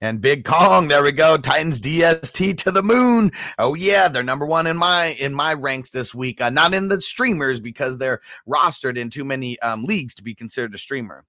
And 0.00 0.20
Big 0.20 0.44
Kong, 0.44 0.88
there 0.88 1.02
we 1.02 1.12
go. 1.12 1.36
Titans 1.36 1.78
DST 1.78 2.58
to 2.58 2.70
the 2.70 2.82
moon. 2.82 3.32
Oh 3.58 3.74
yeah, 3.74 4.08
they're 4.08 4.22
number 4.22 4.46
one 4.46 4.66
in 4.66 4.76
my 4.76 5.06
in 5.12 5.32
my 5.32 5.54
ranks 5.54 5.90
this 5.90 6.14
week. 6.14 6.40
Uh, 6.40 6.50
not 6.50 6.74
in 6.74 6.88
the 6.88 7.00
streamers 7.00 7.60
because 7.60 7.98
they're 7.98 8.20
rostered 8.48 8.96
in 8.96 9.10
too 9.10 9.24
many 9.24 9.58
um, 9.60 9.84
leagues 9.84 10.14
to 10.16 10.22
be 10.22 10.34
considered 10.34 10.74
a 10.74 10.78
streamer. 10.78 11.24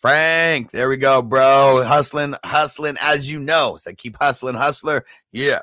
Frank, 0.00 0.70
there 0.70 0.88
we 0.88 0.96
go, 0.96 1.22
bro. 1.22 1.82
Hustling, 1.84 2.36
hustling, 2.44 2.96
as 3.00 3.28
you 3.28 3.40
know. 3.40 3.76
So 3.78 3.92
keep 3.94 4.16
hustling, 4.20 4.54
hustler. 4.54 5.04
Yeah. 5.32 5.62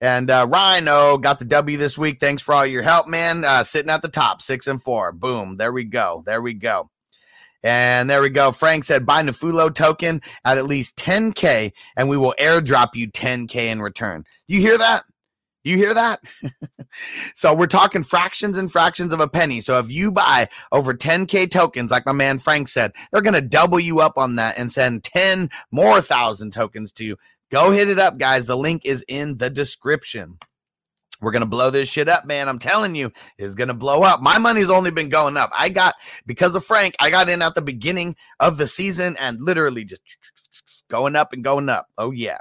And 0.00 0.32
uh, 0.32 0.48
Rhino 0.50 1.16
got 1.16 1.38
the 1.38 1.44
W 1.44 1.76
this 1.76 1.96
week. 1.96 2.18
Thanks 2.18 2.42
for 2.42 2.54
all 2.54 2.66
your 2.66 2.82
help, 2.82 3.06
man. 3.06 3.44
Uh, 3.44 3.62
sitting 3.62 3.90
at 3.90 4.02
the 4.02 4.08
top, 4.08 4.42
six 4.42 4.66
and 4.66 4.82
four. 4.82 5.12
Boom. 5.12 5.56
There 5.56 5.72
we 5.72 5.84
go. 5.84 6.24
There 6.26 6.42
we 6.42 6.54
go. 6.54 6.90
And 7.62 8.10
there 8.10 8.22
we 8.22 8.28
go. 8.28 8.52
Frank 8.52 8.84
said, 8.84 9.06
buy 9.06 9.22
Nafulo 9.22 9.72
token 9.72 10.20
at 10.44 10.58
at 10.58 10.66
least 10.66 10.96
10K, 10.96 11.72
and 11.96 12.08
we 12.08 12.16
will 12.16 12.34
airdrop 12.38 12.94
you 12.94 13.10
10K 13.10 13.70
in 13.70 13.80
return. 13.80 14.24
You 14.48 14.60
hear 14.60 14.78
that? 14.78 15.04
You 15.64 15.76
hear 15.76 15.94
that? 15.94 16.20
so 17.34 17.54
we're 17.54 17.66
talking 17.66 18.02
fractions 18.02 18.58
and 18.58 18.70
fractions 18.70 19.12
of 19.12 19.20
a 19.20 19.28
penny. 19.28 19.60
So 19.60 19.78
if 19.78 19.90
you 19.90 20.10
buy 20.10 20.48
over 20.72 20.92
10K 20.92 21.50
tokens, 21.50 21.92
like 21.92 22.04
my 22.04 22.12
man 22.12 22.40
Frank 22.40 22.68
said, 22.68 22.92
they're 23.10 23.22
going 23.22 23.34
to 23.34 23.40
double 23.40 23.78
you 23.78 24.00
up 24.00 24.14
on 24.16 24.36
that 24.36 24.58
and 24.58 24.72
send 24.72 25.04
10 25.04 25.50
more 25.70 26.00
thousand 26.00 26.52
tokens 26.52 26.90
to 26.92 27.04
you. 27.04 27.16
Go 27.50 27.70
hit 27.70 27.88
it 27.88 27.98
up, 27.98 28.18
guys. 28.18 28.46
The 28.46 28.56
link 28.56 28.84
is 28.84 29.04
in 29.06 29.36
the 29.36 29.50
description. 29.50 30.38
We're 31.22 31.30
to 31.42 31.46
blow 31.46 31.70
this 31.70 31.88
shit 31.88 32.08
up, 32.08 32.26
man. 32.26 32.48
I'm 32.48 32.58
telling 32.58 32.96
you, 32.96 33.12
it's 33.38 33.54
to 33.68 33.74
blow 33.74 34.02
up. 34.02 34.20
My 34.20 34.38
money's 34.38 34.68
only 34.68 34.90
been 34.90 35.08
going 35.08 35.36
up. 35.36 35.50
I 35.56 35.68
got, 35.68 35.94
because 36.26 36.54
of 36.56 36.64
Frank, 36.64 36.96
I 36.98 37.10
got 37.10 37.28
in 37.28 37.40
at 37.40 37.54
the 37.54 37.62
beginning 37.62 38.16
of 38.40 38.58
the 38.58 38.66
season 38.66 39.16
and 39.20 39.40
literally 39.40 39.84
just 39.84 40.02
going 40.90 41.14
up 41.14 41.32
and 41.32 41.44
going 41.44 41.68
up. 41.68 41.86
Oh, 41.96 42.10
yeah. 42.10 42.38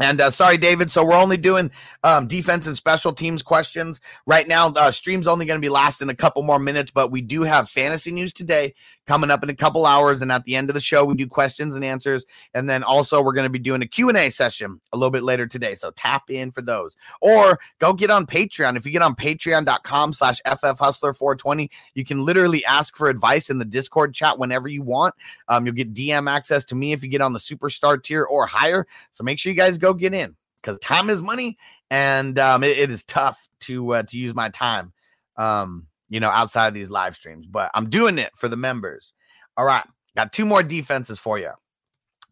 And 0.00 0.18
uh, 0.20 0.30
sorry, 0.30 0.56
David. 0.56 0.90
So 0.90 1.04
we're 1.04 1.14
only 1.14 1.36
doing 1.36 1.70
um, 2.02 2.26
defense 2.26 2.66
and 2.66 2.74
special 2.74 3.12
teams 3.12 3.42
questions 3.42 4.00
right 4.26 4.48
now. 4.48 4.68
Uh, 4.68 4.90
stream's 4.90 5.26
only 5.26 5.44
going 5.44 5.60
to 5.60 5.64
be 5.64 5.68
lasting 5.68 6.08
a 6.08 6.14
couple 6.14 6.42
more 6.42 6.58
minutes, 6.58 6.90
but 6.90 7.10
we 7.10 7.20
do 7.20 7.42
have 7.42 7.68
fantasy 7.68 8.10
news 8.10 8.32
today 8.32 8.74
coming 9.06 9.30
up 9.30 9.42
in 9.42 9.50
a 9.50 9.54
couple 9.54 9.84
hours. 9.84 10.22
And 10.22 10.32
at 10.32 10.44
the 10.44 10.56
end 10.56 10.70
of 10.70 10.74
the 10.74 10.80
show, 10.80 11.04
we 11.04 11.14
do 11.14 11.26
questions 11.26 11.74
and 11.74 11.84
answers. 11.84 12.24
And 12.54 12.70
then 12.70 12.82
also 12.82 13.20
we're 13.20 13.32
going 13.34 13.44
to 13.44 13.50
be 13.50 13.58
doing 13.58 13.82
a 13.82 13.86
Q&A 13.86 14.30
session 14.30 14.80
a 14.92 14.96
little 14.96 15.10
bit 15.10 15.22
later 15.22 15.46
today. 15.46 15.74
So 15.74 15.90
tap 15.90 16.30
in 16.30 16.52
for 16.52 16.62
those 16.62 16.96
or 17.20 17.58
go 17.78 17.92
get 17.92 18.08
on 18.08 18.24
Patreon. 18.24 18.76
If 18.76 18.86
you 18.86 18.92
get 18.92 19.02
on 19.02 19.14
patreon.com 19.14 20.12
slash 20.12 20.40
FFHustler420, 20.46 21.68
you 21.94 22.04
can 22.04 22.24
literally 22.24 22.64
ask 22.64 22.96
for 22.96 23.08
advice 23.08 23.50
in 23.50 23.58
the 23.58 23.64
Discord 23.64 24.14
chat 24.14 24.38
whenever 24.38 24.68
you 24.68 24.82
want. 24.82 25.14
Um, 25.48 25.66
you'll 25.66 25.74
get 25.74 25.92
DM 25.92 26.30
access 26.30 26.64
to 26.66 26.74
me 26.74 26.92
if 26.92 27.02
you 27.02 27.10
get 27.10 27.20
on 27.20 27.32
the 27.32 27.38
superstar 27.38 28.02
tier 28.02 28.22
or 28.22 28.46
higher. 28.46 28.86
So 29.10 29.24
make 29.24 29.38
sure 29.38 29.52
you 29.52 29.58
guys 29.58 29.76
go 29.76 29.89
get 29.94 30.14
in 30.14 30.36
because 30.60 30.78
time 30.78 31.10
is 31.10 31.22
money 31.22 31.58
and 31.90 32.38
um, 32.38 32.62
it, 32.62 32.78
it 32.78 32.90
is 32.90 33.02
tough 33.04 33.48
to 33.60 33.94
uh, 33.94 34.02
to 34.04 34.16
use 34.16 34.34
my 34.34 34.48
time. 34.48 34.92
Um, 35.36 35.86
you 36.08 36.20
know, 36.20 36.28
outside 36.28 36.66
of 36.66 36.74
these 36.74 36.90
live 36.90 37.14
streams, 37.14 37.46
but 37.46 37.70
I'm 37.74 37.88
doing 37.88 38.18
it 38.18 38.32
for 38.36 38.48
the 38.48 38.56
members. 38.56 39.12
All 39.56 39.64
right. 39.64 39.84
Got 40.16 40.32
two 40.32 40.44
more 40.44 40.62
defenses 40.62 41.18
for 41.18 41.38
you. 41.38 41.52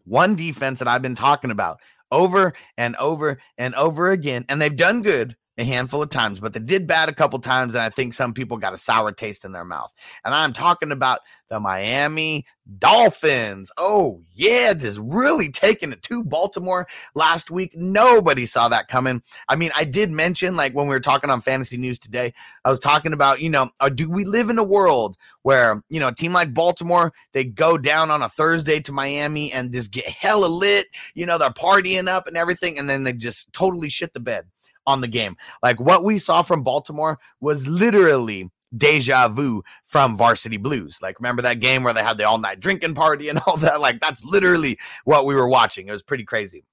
One 0.04 0.34
defense 0.34 0.80
that 0.80 0.88
I've 0.88 1.02
been 1.02 1.14
talking 1.14 1.52
about 1.52 1.78
over 2.10 2.54
and 2.76 2.96
over 2.96 3.38
and 3.56 3.74
over 3.76 4.10
again, 4.10 4.44
and 4.48 4.60
they've 4.60 4.74
done 4.74 5.02
good 5.02 5.36
a 5.58 5.64
handful 5.64 6.02
of 6.02 6.10
times, 6.10 6.38
but 6.38 6.52
they 6.52 6.60
did 6.60 6.86
bad 6.86 7.08
a 7.08 7.14
couple 7.14 7.38
times, 7.40 7.74
and 7.74 7.82
I 7.82 7.90
think 7.90 8.14
some 8.14 8.32
people 8.32 8.56
got 8.56 8.72
a 8.72 8.78
sour 8.78 9.10
taste 9.10 9.44
in 9.44 9.52
their 9.52 9.64
mouth. 9.64 9.92
And 10.24 10.32
I'm 10.32 10.52
talking 10.52 10.92
about 10.92 11.18
the 11.48 11.58
Miami 11.58 12.46
Dolphins. 12.78 13.72
Oh, 13.76 14.22
yeah, 14.32 14.72
just 14.74 14.98
really 15.02 15.50
taking 15.50 15.90
it 15.90 16.02
to 16.04 16.22
Baltimore 16.22 16.86
last 17.14 17.50
week. 17.50 17.72
Nobody 17.74 18.46
saw 18.46 18.68
that 18.68 18.86
coming. 18.86 19.20
I 19.48 19.56
mean, 19.56 19.72
I 19.74 19.84
did 19.84 20.12
mention, 20.12 20.54
like, 20.54 20.74
when 20.74 20.86
we 20.86 20.94
were 20.94 21.00
talking 21.00 21.30
on 21.30 21.40
fantasy 21.40 21.76
news 21.76 21.98
today, 21.98 22.34
I 22.64 22.70
was 22.70 22.78
talking 22.78 23.12
about, 23.12 23.40
you 23.40 23.50
know, 23.50 23.70
uh, 23.80 23.88
do 23.88 24.08
we 24.08 24.24
live 24.24 24.50
in 24.50 24.58
a 24.58 24.64
world 24.64 25.16
where, 25.42 25.82
you 25.88 25.98
know, 25.98 26.08
a 26.08 26.14
team 26.14 26.32
like 26.32 26.54
Baltimore, 26.54 27.12
they 27.32 27.44
go 27.44 27.78
down 27.78 28.12
on 28.12 28.22
a 28.22 28.28
Thursday 28.28 28.78
to 28.80 28.92
Miami 28.92 29.50
and 29.52 29.72
just 29.72 29.90
get 29.90 30.06
hella 30.06 30.46
lit, 30.46 30.86
you 31.14 31.26
know, 31.26 31.38
they're 31.38 31.50
partying 31.50 32.06
up 32.06 32.28
and 32.28 32.36
everything, 32.36 32.78
and 32.78 32.88
then 32.88 33.02
they 33.02 33.12
just 33.12 33.52
totally 33.52 33.88
shit 33.88 34.14
the 34.14 34.20
bed 34.20 34.46
on 34.88 35.00
the 35.00 35.08
game. 35.08 35.36
Like 35.62 35.78
what 35.78 36.02
we 36.02 36.18
saw 36.18 36.42
from 36.42 36.62
Baltimore 36.62 37.18
was 37.40 37.68
literally 37.68 38.50
deja 38.76 39.28
vu 39.28 39.62
from 39.84 40.16
Varsity 40.16 40.56
Blues. 40.56 40.98
Like, 41.00 41.20
remember 41.20 41.42
that 41.42 41.60
game 41.60 41.84
where 41.84 41.94
they 41.94 42.02
had 42.02 42.18
the 42.18 42.24
all 42.24 42.38
night 42.38 42.60
drinking 42.60 42.94
party 42.94 43.28
and 43.28 43.38
all 43.46 43.56
that? 43.58 43.80
Like, 43.80 44.00
that's 44.00 44.24
literally 44.24 44.78
what 45.04 45.26
we 45.26 45.34
were 45.34 45.48
watching. 45.48 45.88
It 45.88 45.92
was 45.92 46.02
pretty 46.02 46.24
crazy. 46.24 46.64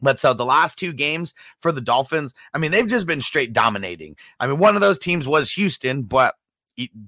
But 0.00 0.20
so 0.20 0.34
the 0.34 0.44
last 0.44 0.76
two 0.78 0.92
games 0.92 1.32
for 1.60 1.70
the 1.70 1.80
Dolphins, 1.80 2.34
I 2.52 2.58
mean, 2.58 2.72
they've 2.72 2.88
just 2.88 3.06
been 3.06 3.20
straight 3.20 3.52
dominating. 3.52 4.16
I 4.40 4.48
mean, 4.48 4.58
one 4.58 4.74
of 4.74 4.80
those 4.80 4.98
teams 4.98 5.28
was 5.28 5.52
Houston, 5.52 6.02
but 6.02 6.34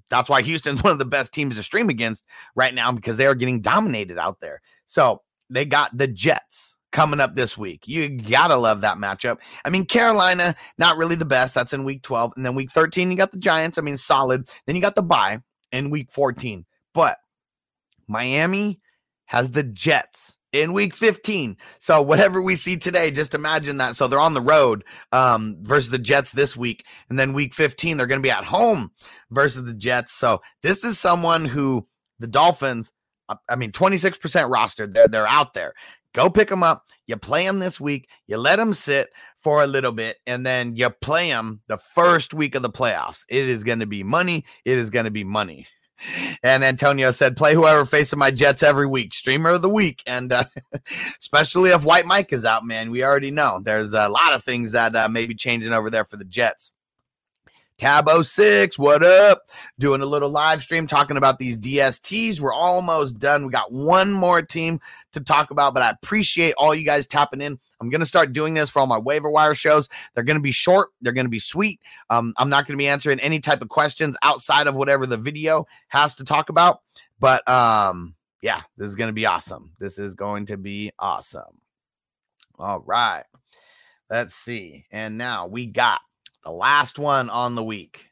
that's 0.09 0.29
why 0.29 0.43
Houston's 0.43 0.83
one 0.85 0.93
of 0.93 0.99
the 0.99 1.05
best 1.05 1.33
teams 1.33 1.57
to 1.57 1.63
stream 1.63 1.89
against 1.89 2.23
right 2.55 2.75
now 2.75 2.93
because 2.93 3.17
they 3.17 3.27
are 3.27 3.35
getting 3.35 3.61
dominated 3.61 4.19
out 4.19 4.41
there. 4.41 4.63
So 4.87 5.23
they 5.51 5.65
got 5.65 5.97
the 5.97 6.07
Jets 6.07 6.79
coming 6.95 7.21
up 7.21 7.35
this 7.35 7.59
week. 7.59 7.87
You 7.87 8.09
gotta 8.09 8.57
love 8.57 8.81
that 8.81 8.97
matchup. 8.97 9.41
I 9.65 9.71
mean, 9.71 9.85
Carolina, 9.85 10.55
not 10.79 10.97
really 10.97 11.17
the 11.17 11.25
best. 11.25 11.53
That's 11.55 11.73
in 11.73 11.85
week 11.85 12.03
12. 12.03 12.35
And 12.37 12.47
then 12.47 12.55
week 12.55 12.71
13, 12.71 13.11
you 13.11 13.17
got 13.17 13.33
the 13.33 13.39
Giants. 13.39 13.77
I 13.77 13.83
mean, 13.83 13.99
solid. 13.99 14.49
Then 14.67 14.77
you 14.77 14.81
got 14.81 14.95
the 14.95 15.03
bye 15.03 15.41
in 15.73 15.91
week 15.91 16.11
14. 16.13 16.65
But 16.95 17.19
Miami 18.07 18.81
has 19.27 19.51
the 19.51 19.65
Jets 19.65 20.39
in 20.53 20.73
week 20.73 20.95
15. 20.95 21.57
So 21.81 22.01
whatever 22.01 22.41
we 22.41 22.55
see 22.55 22.77
today, 22.77 23.11
just 23.11 23.35
imagine 23.35 23.79
that. 23.79 23.97
So 23.97 24.07
they're 24.07 24.21
on 24.21 24.35
the 24.35 24.41
road 24.41 24.85
um, 25.11 25.57
versus 25.63 25.91
the 25.91 25.99
Jets 25.99 26.31
this 26.31 26.57
week. 26.57 26.85
And 27.11 27.19
then 27.19 27.33
week 27.33 27.55
15, 27.55 27.97
they're 27.97 28.07
going 28.07 28.21
to 28.21 28.27
be 28.27 28.31
at 28.31 28.45
home 28.45 28.93
versus 29.33 29.65
the 29.65 29.75
Jets. 29.75 30.13
So 30.13 30.41
this 30.63 30.85
is 30.85 30.97
someone 30.97 31.45
who 31.45 31.89
the 32.21 32.29
Dolphins, 32.29 32.93
I 33.49 33.57
mean, 33.57 33.73
26% 33.73 34.15
rostered. 34.49 34.95
They're, 34.95 35.09
they're 35.09 35.27
out 35.27 35.55
there. 35.55 35.75
Go 36.15 36.31
pick 36.31 36.49
them 36.49 36.63
up. 36.63 36.87
You 37.07 37.17
play 37.17 37.45
them 37.45 37.59
this 37.59 37.81
week. 37.81 38.09
You 38.27 38.39
let 38.39 38.57
them 38.57 38.73
sit 38.73 39.09
for 39.43 39.63
a 39.63 39.67
little 39.67 39.93
bit, 39.93 40.17
and 40.27 40.47
then 40.47 40.75
you 40.75 40.89
play 40.89 41.29
them 41.29 41.61
the 41.67 41.77
first 41.77 42.33
week 42.33 42.55
of 42.55 42.63
the 42.63 42.71
playoffs. 42.71 43.25
It 43.29 43.47
is 43.47 43.63
going 43.63 43.81
to 43.81 43.87
be 43.87 44.03
money. 44.03 44.45
It 44.65 44.79
is 44.79 44.89
going 44.89 45.05
to 45.05 45.11
be 45.11 45.25
money. 45.25 45.67
And 46.43 46.65
Antonio 46.65 47.11
said, 47.13 47.37
play 47.37 47.55
whoever 47.55 47.85
facing 47.85 48.19
my 48.19 48.31
Jets 48.31 48.63
every 48.63 48.87
week, 48.87 49.15
streamer 49.15 49.51
of 49.51 49.63
the 49.63 49.69
week. 49.69 50.03
And 50.07 50.33
uh, 50.33 50.45
especially 51.21 51.71
if 51.71 51.85
White 51.85 52.07
Mike 52.07 52.33
is 52.33 52.45
out, 52.45 52.65
man, 52.65 52.91
we 52.91 53.05
already 53.05 53.31
know 53.31 53.61
there's 53.63 53.95
a 53.95 54.09
lot 54.09 54.33
of 54.33 54.45
things 54.45 54.73
that 54.73 54.95
uh, 54.97 55.09
may 55.09 55.27
be 55.27 55.35
changing 55.35 55.73
over 55.73 55.91
there 55.91 56.05
for 56.05 56.17
the 56.17 56.25
Jets. 56.25 56.73
Tab 57.77 58.09
06, 58.09 58.79
what 58.79 59.03
up? 59.03 59.51
Doing 59.81 60.01
a 60.01 60.07
little 60.07 60.29
live 60.29 60.63
stream 60.63 60.87
talking 60.87 61.17
about 61.17 61.41
these 61.41 61.59
DSTs. 61.59 62.39
We're 62.39 62.53
almost 62.53 63.19
done. 63.19 63.45
We 63.45 63.51
got 63.51 63.73
one 63.73 64.13
more 64.13 64.43
team 64.43 64.81
to 65.13 65.21
talk 65.21 65.51
about, 65.51 65.75
but 65.75 65.83
I 65.83 65.91
appreciate 65.91 66.55
all 66.57 66.73
you 66.73 66.85
guys 66.85 67.09
tapping 67.09 67.41
in. 67.41 67.59
I'm 67.81 67.91
going 67.91 68.01
to 68.01 68.07
start 68.07 68.33
doing 68.33 68.55
this 68.55 68.71
for 68.71 68.79
all 68.79 68.87
my 68.87 68.99
waiver 68.99 69.29
wire 69.29 69.57
shows. 69.57 69.89
They're 70.15 70.23
going 70.23 70.37
to 70.37 70.43
be 70.43 70.53
short, 70.53 70.91
they're 71.03 71.13
going 71.13 71.27
to 71.27 71.31
be 71.31 71.41
sweet. 71.41 71.81
Um, 72.11 72.33
I'm 72.37 72.49
not 72.49 72.65
going 72.65 72.79
to 72.79 72.83
be 72.83 72.87
answering 72.87 73.19
any 73.19 73.41
type 73.41 73.61
of 73.61 73.69
questions 73.71 74.17
outside 74.23 74.69
of 74.69 74.77
whatever 74.77 75.05
the 75.05 75.17
video 75.17 75.67
has 75.89 76.15
to 76.17 76.25
talk 76.25 76.51
about. 76.51 76.81
But 77.19 77.47
um, 77.49 78.15
yeah, 78.41 78.61
this 78.77 78.89
is 78.89 78.95
going 78.95 79.09
to 79.09 79.13
be 79.15 79.27
awesome. 79.27 79.73
This 79.81 79.99
is 79.99 80.15
going 80.15 80.47
to 80.47 80.57
be 80.57 80.93
awesome. 80.97 81.61
All 82.57 82.85
right. 82.87 83.25
Let's 84.09 84.37
see. 84.37 84.87
And 84.93 85.19
now 85.19 85.49
we 85.49 85.67
got 85.67 86.01
the 86.45 86.53
last 86.53 86.99
one 86.99 87.31
on 87.31 87.55
the 87.55 87.65
week, 87.65 88.07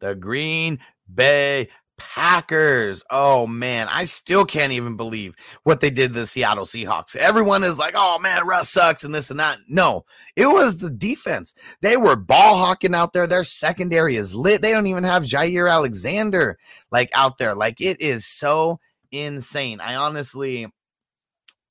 the 0.00 0.14
Green 0.14 0.78
Bay 1.12 1.68
Packers. 1.96 3.04
Oh 3.10 3.46
man, 3.46 3.88
I 3.88 4.04
still 4.04 4.44
can't 4.44 4.72
even 4.72 4.96
believe 4.96 5.34
what 5.62 5.80
they 5.80 5.90
did 5.90 6.12
to 6.12 6.20
the 6.20 6.26
Seattle 6.26 6.64
Seahawks. 6.64 7.14
Everyone 7.14 7.62
is 7.62 7.78
like, 7.78 7.94
oh 7.96 8.18
man, 8.18 8.46
Russ 8.46 8.70
sucks 8.70 9.04
and 9.04 9.14
this 9.14 9.30
and 9.30 9.38
that. 9.38 9.58
No, 9.68 10.04
it 10.34 10.46
was 10.46 10.78
the 10.78 10.90
defense. 10.90 11.54
They 11.82 11.96
were 11.96 12.16
ball 12.16 12.56
hawking 12.56 12.94
out 12.94 13.12
there. 13.12 13.26
Their 13.26 13.44
secondary 13.44 14.16
is 14.16 14.34
lit. 14.34 14.60
They 14.60 14.72
don't 14.72 14.86
even 14.86 15.04
have 15.04 15.22
Jaire 15.22 15.70
Alexander 15.70 16.58
like 16.90 17.10
out 17.14 17.38
there. 17.38 17.54
Like 17.54 17.80
it 17.80 18.00
is 18.00 18.26
so 18.26 18.80
insane. 19.12 19.80
I 19.80 19.94
honestly, 19.94 20.66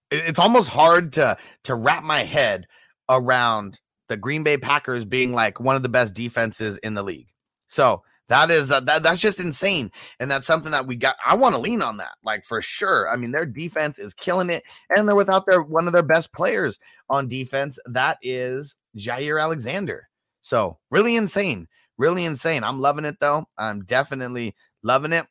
it's 0.10 0.39
almost 0.39 0.70
hard 0.70 1.13
to 1.13 1.38
to 1.65 1.75
wrap 1.75 2.03
my 2.03 2.24
head 2.24 2.65
around 3.10 3.82
the 4.13 4.17
Green 4.17 4.43
Bay 4.43 4.58
Packers 4.58 5.05
being 5.05 5.34
like 5.34 5.60
one 5.60 5.75
of 5.75 5.82
the 5.82 5.89
best 5.89 6.13
defenses 6.13 6.77
in 6.84 6.93
the 6.93 7.01
league. 7.01 7.29
So 7.65 8.03
that 8.29 8.51
is 8.51 8.72
uh, 8.72 8.79
that, 8.82 9.01
that's 9.01 9.20
just 9.20 9.39
insane, 9.39 9.91
and 10.20 10.29
that's 10.29 10.46
something 10.46 10.72
that 10.72 10.86
we 10.86 10.96
got. 10.96 11.15
I 11.25 11.34
want 11.34 11.55
to 11.55 11.62
lean 11.62 11.82
on 11.82 11.98
that, 11.98 12.13
like 12.24 12.46
for 12.46 12.62
sure. 12.62 13.10
I 13.10 13.15
mean, 13.15 13.32
their 13.32 13.48
defense 13.48 13.98
is 13.98 14.13
killing 14.13 14.51
it, 14.51 14.63
and 14.96 15.08
they're 15.08 15.15
without 15.15 15.48
their 15.48 15.63
one 15.63 15.88
of 15.88 15.93
their 15.93 16.03
best 16.03 16.32
players 16.32 16.77
on 17.10 17.27
defense. 17.27 17.79
That 17.88 18.20
is 18.22 18.75
Jaire 18.96 19.41
Alexander. 19.41 20.08
So 20.41 20.77
really 20.91 21.15
insane, 21.15 21.67
really 21.98 22.24
insane. 22.24 22.63
I'm 22.63 22.79
loving 22.79 23.05
it 23.05 23.17
though. 23.20 23.46
I'm 23.58 23.84
definitely 23.84 24.55
loving 24.84 25.12
it. 25.12 25.25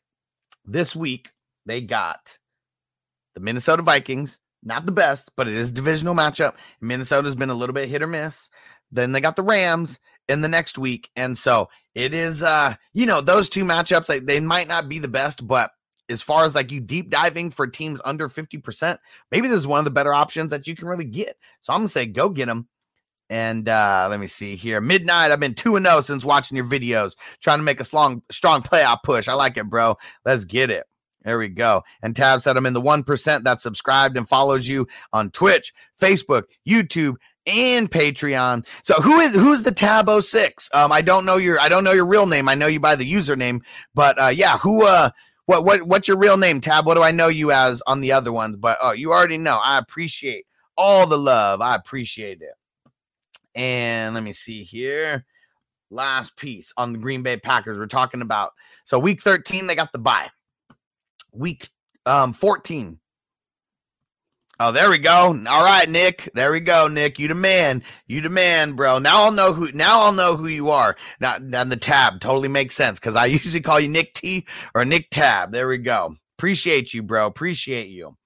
This 0.64 0.96
week 0.96 1.30
they 1.66 1.80
got 1.80 2.36
the 3.34 3.40
Minnesota 3.40 3.82
Vikings. 3.82 4.40
Not 4.64 4.86
the 4.86 4.92
best, 4.92 5.30
but 5.36 5.48
it 5.48 5.54
is 5.54 5.72
divisional 5.72 6.14
matchup. 6.14 6.54
Minnesota's 6.80 7.34
been 7.34 7.50
a 7.50 7.54
little 7.54 7.74
bit 7.74 7.88
hit 7.88 8.00
or 8.00 8.06
miss. 8.06 8.48
Then 8.92 9.12
they 9.12 9.20
got 9.20 9.36
the 9.36 9.42
Rams 9.42 9.98
in 10.28 10.40
the 10.40 10.48
next 10.48 10.78
week. 10.78 11.10
And 11.16 11.36
so 11.36 11.68
it 11.94 12.14
is 12.14 12.42
uh, 12.42 12.74
you 12.92 13.06
know, 13.06 13.20
those 13.20 13.48
two 13.48 13.64
matchups, 13.64 14.06
they, 14.06 14.20
they 14.20 14.40
might 14.40 14.68
not 14.68 14.88
be 14.88 14.98
the 14.98 15.08
best, 15.08 15.46
but 15.46 15.72
as 16.08 16.22
far 16.22 16.44
as 16.44 16.54
like 16.54 16.70
you 16.70 16.80
deep 16.80 17.10
diving 17.10 17.50
for 17.50 17.66
teams 17.66 18.00
under 18.04 18.28
50%, 18.28 18.98
maybe 19.30 19.48
this 19.48 19.58
is 19.58 19.66
one 19.66 19.78
of 19.78 19.84
the 19.84 19.90
better 19.90 20.12
options 20.12 20.50
that 20.50 20.66
you 20.66 20.76
can 20.76 20.88
really 20.88 21.04
get. 21.04 21.36
So 21.62 21.72
I'm 21.72 21.80
gonna 21.80 21.88
say 21.88 22.06
go 22.06 22.28
get 22.28 22.46
them. 22.46 22.68
And 23.30 23.66
uh, 23.66 24.08
let 24.10 24.20
me 24.20 24.26
see 24.26 24.56
here. 24.56 24.80
Midnight, 24.82 25.30
I've 25.30 25.40
been 25.40 25.54
2 25.54 25.80
0 25.80 26.00
since 26.02 26.22
watching 26.22 26.56
your 26.56 26.66
videos, 26.66 27.16
trying 27.40 27.58
to 27.58 27.64
make 27.64 27.80
a 27.80 27.84
strong, 27.84 28.22
strong 28.30 28.62
playoff 28.62 29.02
push. 29.02 29.26
I 29.26 29.32
like 29.32 29.56
it, 29.56 29.70
bro. 29.70 29.96
Let's 30.26 30.44
get 30.44 30.70
it. 30.70 30.86
There 31.24 31.38
we 31.38 31.48
go. 31.48 31.82
And 32.02 32.14
Tab 32.14 32.42
said 32.42 32.56
I'm 32.56 32.66
in 32.66 32.74
the 32.74 32.82
1% 32.82 33.44
that 33.44 33.60
subscribed 33.60 34.16
and 34.16 34.28
follows 34.28 34.66
you 34.68 34.86
on 35.12 35.30
Twitch, 35.30 35.72
Facebook, 36.00 36.44
YouTube, 36.68 37.14
and 37.46 37.90
Patreon. 37.90 38.66
So 38.82 38.94
who 38.94 39.20
is 39.20 39.32
who's 39.32 39.62
the 39.62 39.72
Tab 39.72 40.08
06? 40.08 40.70
Um, 40.72 40.92
I 40.92 41.02
don't 41.02 41.24
know 41.24 41.36
your 41.36 41.58
I 41.60 41.68
don't 41.68 41.84
know 41.84 41.92
your 41.92 42.06
real 42.06 42.26
name. 42.26 42.48
I 42.48 42.54
know 42.54 42.66
you 42.66 42.80
by 42.80 42.96
the 42.96 43.10
username, 43.10 43.60
but 43.94 44.20
uh 44.20 44.28
yeah, 44.28 44.58
who 44.58 44.86
uh 44.86 45.10
what 45.46 45.64
what 45.64 45.82
what's 45.82 46.08
your 46.08 46.18
real 46.18 46.36
name, 46.36 46.60
Tab? 46.60 46.86
What 46.86 46.94
do 46.94 47.02
I 47.02 47.10
know 47.10 47.28
you 47.28 47.50
as 47.50 47.82
on 47.86 48.00
the 48.00 48.12
other 48.12 48.32
ones? 48.32 48.56
But 48.56 48.78
oh, 48.80 48.92
you 48.92 49.12
already 49.12 49.38
know. 49.38 49.60
I 49.62 49.78
appreciate 49.78 50.46
all 50.76 51.06
the 51.06 51.18
love. 51.18 51.60
I 51.60 51.74
appreciate 51.74 52.42
it. 52.42 52.54
And 53.54 54.14
let 54.14 54.22
me 54.22 54.32
see 54.32 54.62
here. 54.62 55.24
Last 55.90 56.36
piece 56.36 56.72
on 56.76 56.92
the 56.92 56.98
Green 56.98 57.22
Bay 57.22 57.36
Packers. 57.36 57.78
We're 57.78 57.86
talking 57.86 58.22
about 58.22 58.52
so 58.84 58.98
week 58.98 59.20
13, 59.20 59.66
they 59.66 59.74
got 59.74 59.92
the 59.92 59.98
bye. 59.98 60.30
Week 61.32 61.68
um 62.06 62.32
14. 62.32 62.98
Oh, 64.64 64.70
there 64.70 64.90
we 64.90 64.98
go. 64.98 65.36
All 65.48 65.64
right, 65.64 65.90
Nick. 65.90 66.30
There 66.34 66.52
we 66.52 66.60
go, 66.60 66.86
Nick. 66.86 67.18
You 67.18 67.26
the 67.26 67.34
man. 67.34 67.82
You 68.06 68.20
the 68.20 68.28
man, 68.28 68.74
bro. 68.74 69.00
Now 69.00 69.24
I'll 69.24 69.32
know 69.32 69.52
who. 69.52 69.72
Now 69.72 70.02
I'll 70.02 70.12
know 70.12 70.36
who 70.36 70.46
you 70.46 70.70
are. 70.70 70.94
Now, 71.18 71.38
then 71.40 71.68
the 71.68 71.76
tab 71.76 72.20
totally 72.20 72.46
makes 72.46 72.76
sense 72.76 73.00
because 73.00 73.16
I 73.16 73.24
usually 73.26 73.60
call 73.60 73.80
you 73.80 73.88
Nick 73.88 74.14
T 74.14 74.46
or 74.72 74.84
Nick 74.84 75.10
Tab. 75.10 75.50
There 75.50 75.66
we 75.66 75.78
go. 75.78 76.14
Appreciate 76.38 76.94
you, 76.94 77.02
bro. 77.02 77.26
Appreciate 77.26 77.88
you. 77.88 78.16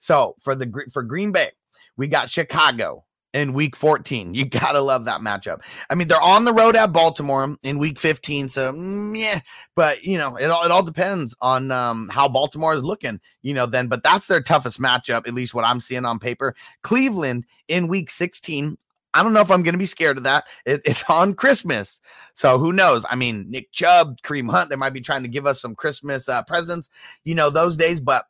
So 0.00 0.34
for 0.40 0.56
the 0.56 0.68
for 0.92 1.04
Green 1.04 1.30
Bay, 1.30 1.52
we 1.96 2.08
got 2.08 2.28
Chicago 2.28 3.04
in 3.34 3.52
week 3.52 3.76
14. 3.76 4.32
You 4.32 4.44
got 4.46 4.72
to 4.72 4.80
love 4.80 5.04
that 5.04 5.20
matchup. 5.20 5.60
I 5.90 5.94
mean, 5.94 6.08
they're 6.08 6.20
on 6.20 6.44
the 6.44 6.54
road 6.54 6.76
at 6.76 6.92
Baltimore 6.92 7.54
in 7.62 7.78
week 7.78 7.98
15. 7.98 8.48
So, 8.48 8.72
mm, 8.72 9.18
yeah, 9.18 9.40
but 9.74 10.04
you 10.04 10.16
know, 10.16 10.36
it 10.36 10.46
all, 10.46 10.64
it 10.64 10.70
all 10.70 10.82
depends 10.82 11.34
on 11.42 11.70
um, 11.70 12.08
how 12.08 12.28
Baltimore 12.28 12.74
is 12.74 12.84
looking, 12.84 13.20
you 13.42 13.52
know, 13.52 13.66
then, 13.66 13.88
but 13.88 14.02
that's 14.02 14.28
their 14.28 14.40
toughest 14.40 14.80
matchup, 14.80 15.26
at 15.26 15.34
least 15.34 15.52
what 15.52 15.66
I'm 15.66 15.80
seeing 15.80 16.04
on 16.06 16.18
paper. 16.18 16.54
Cleveland 16.82 17.44
in 17.68 17.88
week 17.88 18.10
16. 18.10 18.78
I 19.16 19.22
don't 19.22 19.32
know 19.32 19.40
if 19.40 19.50
I'm 19.50 19.62
going 19.62 19.74
to 19.74 19.78
be 19.78 19.86
scared 19.86 20.16
of 20.16 20.24
that. 20.24 20.44
It, 20.64 20.80
it's 20.86 21.04
on 21.08 21.34
Christmas. 21.34 22.00
So 22.34 22.58
who 22.58 22.72
knows? 22.72 23.04
I 23.08 23.16
mean, 23.16 23.46
Nick 23.48 23.70
Chubb, 23.72 24.20
Kareem 24.22 24.50
Hunt, 24.50 24.70
they 24.70 24.76
might 24.76 24.92
be 24.92 25.00
trying 25.00 25.22
to 25.22 25.28
give 25.28 25.46
us 25.46 25.60
some 25.60 25.74
Christmas 25.74 26.28
uh, 26.28 26.42
presents, 26.44 26.88
you 27.24 27.34
know, 27.34 27.50
those 27.50 27.76
days, 27.76 28.00
but 28.00 28.24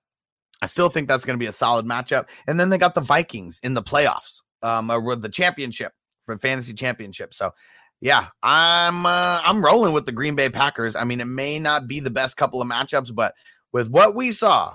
I 0.63 0.67
still 0.67 0.89
think 0.89 1.09
that's 1.09 1.25
going 1.25 1.39
to 1.39 1.43
be 1.43 1.49
a 1.49 1.53
solid 1.53 1.85
matchup. 1.85 2.27
And 2.47 2.59
then 2.59 2.71
they 2.71 2.79
got 2.79 2.95
the 2.95 3.01
Vikings 3.01 3.61
in 3.63 3.75
the 3.75 3.83
playoffs 3.83 4.41
um, 4.65 4.91
or 4.91 5.15
the 5.15 5.29
championship 5.29 5.93
for 6.27 6.39
fantasy 6.39 6.75
championship. 6.75 7.35
So, 7.35 7.53
yeah, 8.01 8.29
I'm 8.43 9.07
uh, 9.07 9.41
I'm 9.45 9.65
rolling 9.65 9.93
with 9.93 10.07
the 10.07 10.13
Green 10.13 10.35
Bay 10.35 10.49
Packers. 10.49 10.97
I 10.97 11.05
mean, 11.05 11.21
it 11.21 11.27
may 11.27 11.59
not 11.59 11.87
be 11.87 12.01
the 12.01 12.11
best 12.11 12.37
couple 12.37 12.61
of 12.61 12.69
matchups, 12.69 13.15
but 13.15 13.35
with 13.73 13.89
what 13.89 14.15
we 14.15 14.33
saw, 14.33 14.75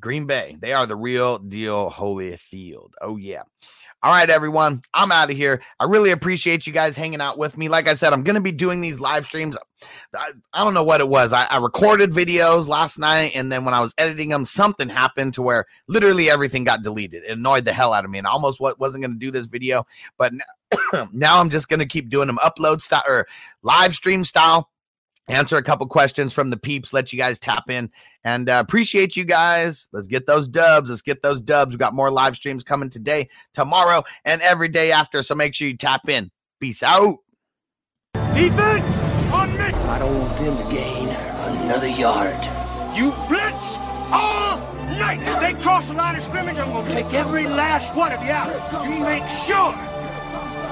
Green 0.00 0.26
Bay, 0.26 0.56
they 0.60 0.72
are 0.72 0.86
the 0.86 0.96
real 0.96 1.38
deal, 1.38 1.90
Holyfield. 1.90 2.90
Oh 3.00 3.16
yeah. 3.16 3.42
All 4.00 4.12
right, 4.12 4.30
everyone. 4.30 4.82
I'm 4.94 5.10
out 5.10 5.28
of 5.28 5.36
here. 5.36 5.60
I 5.80 5.84
really 5.84 6.12
appreciate 6.12 6.68
you 6.68 6.72
guys 6.72 6.94
hanging 6.94 7.20
out 7.20 7.36
with 7.36 7.58
me. 7.58 7.68
Like 7.68 7.88
I 7.88 7.94
said, 7.94 8.12
I'm 8.12 8.22
going 8.22 8.36
to 8.36 8.40
be 8.40 8.52
doing 8.52 8.80
these 8.80 9.00
live 9.00 9.24
streams. 9.24 9.56
I, 10.14 10.30
I 10.52 10.62
don't 10.62 10.74
know 10.74 10.84
what 10.84 11.00
it 11.00 11.08
was. 11.08 11.32
I, 11.32 11.46
I, 11.46 11.58
recorded 11.58 12.12
videos 12.12 12.68
last 12.68 13.00
night, 13.00 13.32
and 13.34 13.50
then 13.50 13.64
when 13.64 13.74
I 13.74 13.80
was 13.80 13.94
editing 13.98 14.28
them, 14.28 14.44
something 14.44 14.88
happened 14.88 15.34
to 15.34 15.42
where 15.42 15.66
literally 15.88 16.30
everything 16.30 16.62
got 16.62 16.84
deleted. 16.84 17.24
It 17.24 17.32
annoyed 17.32 17.64
the 17.64 17.72
hell 17.72 17.92
out 17.92 18.04
of 18.04 18.10
me, 18.12 18.18
and 18.18 18.26
I 18.28 18.30
almost 18.30 18.60
wasn't 18.60 19.02
going 19.02 19.14
to 19.14 19.18
do 19.18 19.32
this 19.32 19.48
video. 19.48 19.84
But 20.16 20.32
now, 20.32 21.08
now 21.12 21.40
I'm 21.40 21.50
just 21.50 21.68
going 21.68 21.80
to 21.80 21.86
keep 21.86 22.08
doing 22.08 22.28
them 22.28 22.38
upload 22.38 22.82
style 22.82 23.02
or 23.04 23.26
live 23.62 23.96
stream 23.96 24.22
style 24.22 24.70
answer 25.28 25.56
a 25.56 25.62
couple 25.62 25.86
questions 25.86 26.32
from 26.32 26.50
the 26.50 26.56
peeps, 26.56 26.92
let 26.92 27.12
you 27.12 27.18
guys 27.18 27.38
tap 27.38 27.70
in, 27.70 27.90
and 28.24 28.48
uh, 28.48 28.62
appreciate 28.64 29.16
you 29.16 29.24
guys. 29.24 29.88
Let's 29.92 30.06
get 30.06 30.26
those 30.26 30.48
dubs. 30.48 30.90
Let's 30.90 31.02
get 31.02 31.22
those 31.22 31.40
dubs. 31.40 31.72
We 31.72 31.78
got 31.78 31.94
more 31.94 32.10
live 32.10 32.34
streams 32.34 32.64
coming 32.64 32.90
today, 32.90 33.28
tomorrow, 33.54 34.02
and 34.24 34.40
every 34.42 34.68
day 34.68 34.92
after. 34.92 35.22
So 35.22 35.34
make 35.34 35.54
sure 35.54 35.68
you 35.68 35.76
tap 35.76 36.08
in. 36.08 36.30
Peace 36.60 36.82
out. 36.82 37.18
Defense 38.14 38.84
on 39.32 39.52
me. 39.52 39.64
I 39.64 39.98
don't 39.98 40.18
want 40.18 40.38
them 40.38 40.56
to 40.56 40.74
gain 40.74 41.08
another 41.08 41.88
yard. 41.88 42.44
You 42.96 43.10
blitz 43.28 43.76
all 44.10 44.58
night. 44.98 45.20
If 45.22 45.40
they 45.40 45.62
cross 45.62 45.88
the 45.88 45.94
line 45.94 46.16
of 46.16 46.22
scrimmage, 46.22 46.58
I'm 46.58 46.72
gonna 46.72 46.88
take 46.88 47.12
every 47.12 47.46
last 47.46 47.94
one 47.94 48.12
of 48.12 48.22
you 48.22 48.30
out. 48.30 48.72
You 48.84 49.00
make 49.00 49.28
sure 49.46 49.72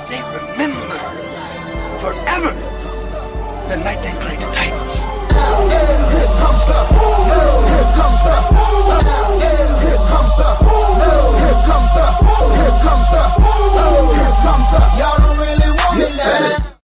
they 0.09 0.23
remember 0.23 0.99
forever 2.01 2.76
the 3.69 3.77
night 3.79 4.01
they 4.01 4.13
played 4.23 4.39
the 4.39 4.47
Titans. 4.53 4.95
Here 5.67 6.31
comes 6.39 6.63
the, 6.67 6.79
here 7.27 7.91
comes 7.99 8.21
the, 8.27 8.37
here 9.43 10.03
comes 10.07 10.35
the, 10.37 10.51
here 10.63 11.63
comes 11.67 11.91
the, 11.95 12.09
here 12.57 12.79
comes 12.85 13.09
the, 13.11 13.25
here 14.15 14.37
comes 14.47 14.69
the, 14.71 14.83
y'all 14.99 15.19
don't 15.19 15.39
really 15.39 15.71
want 15.79 16.01
it 16.01 16.17
now. 16.17 16.76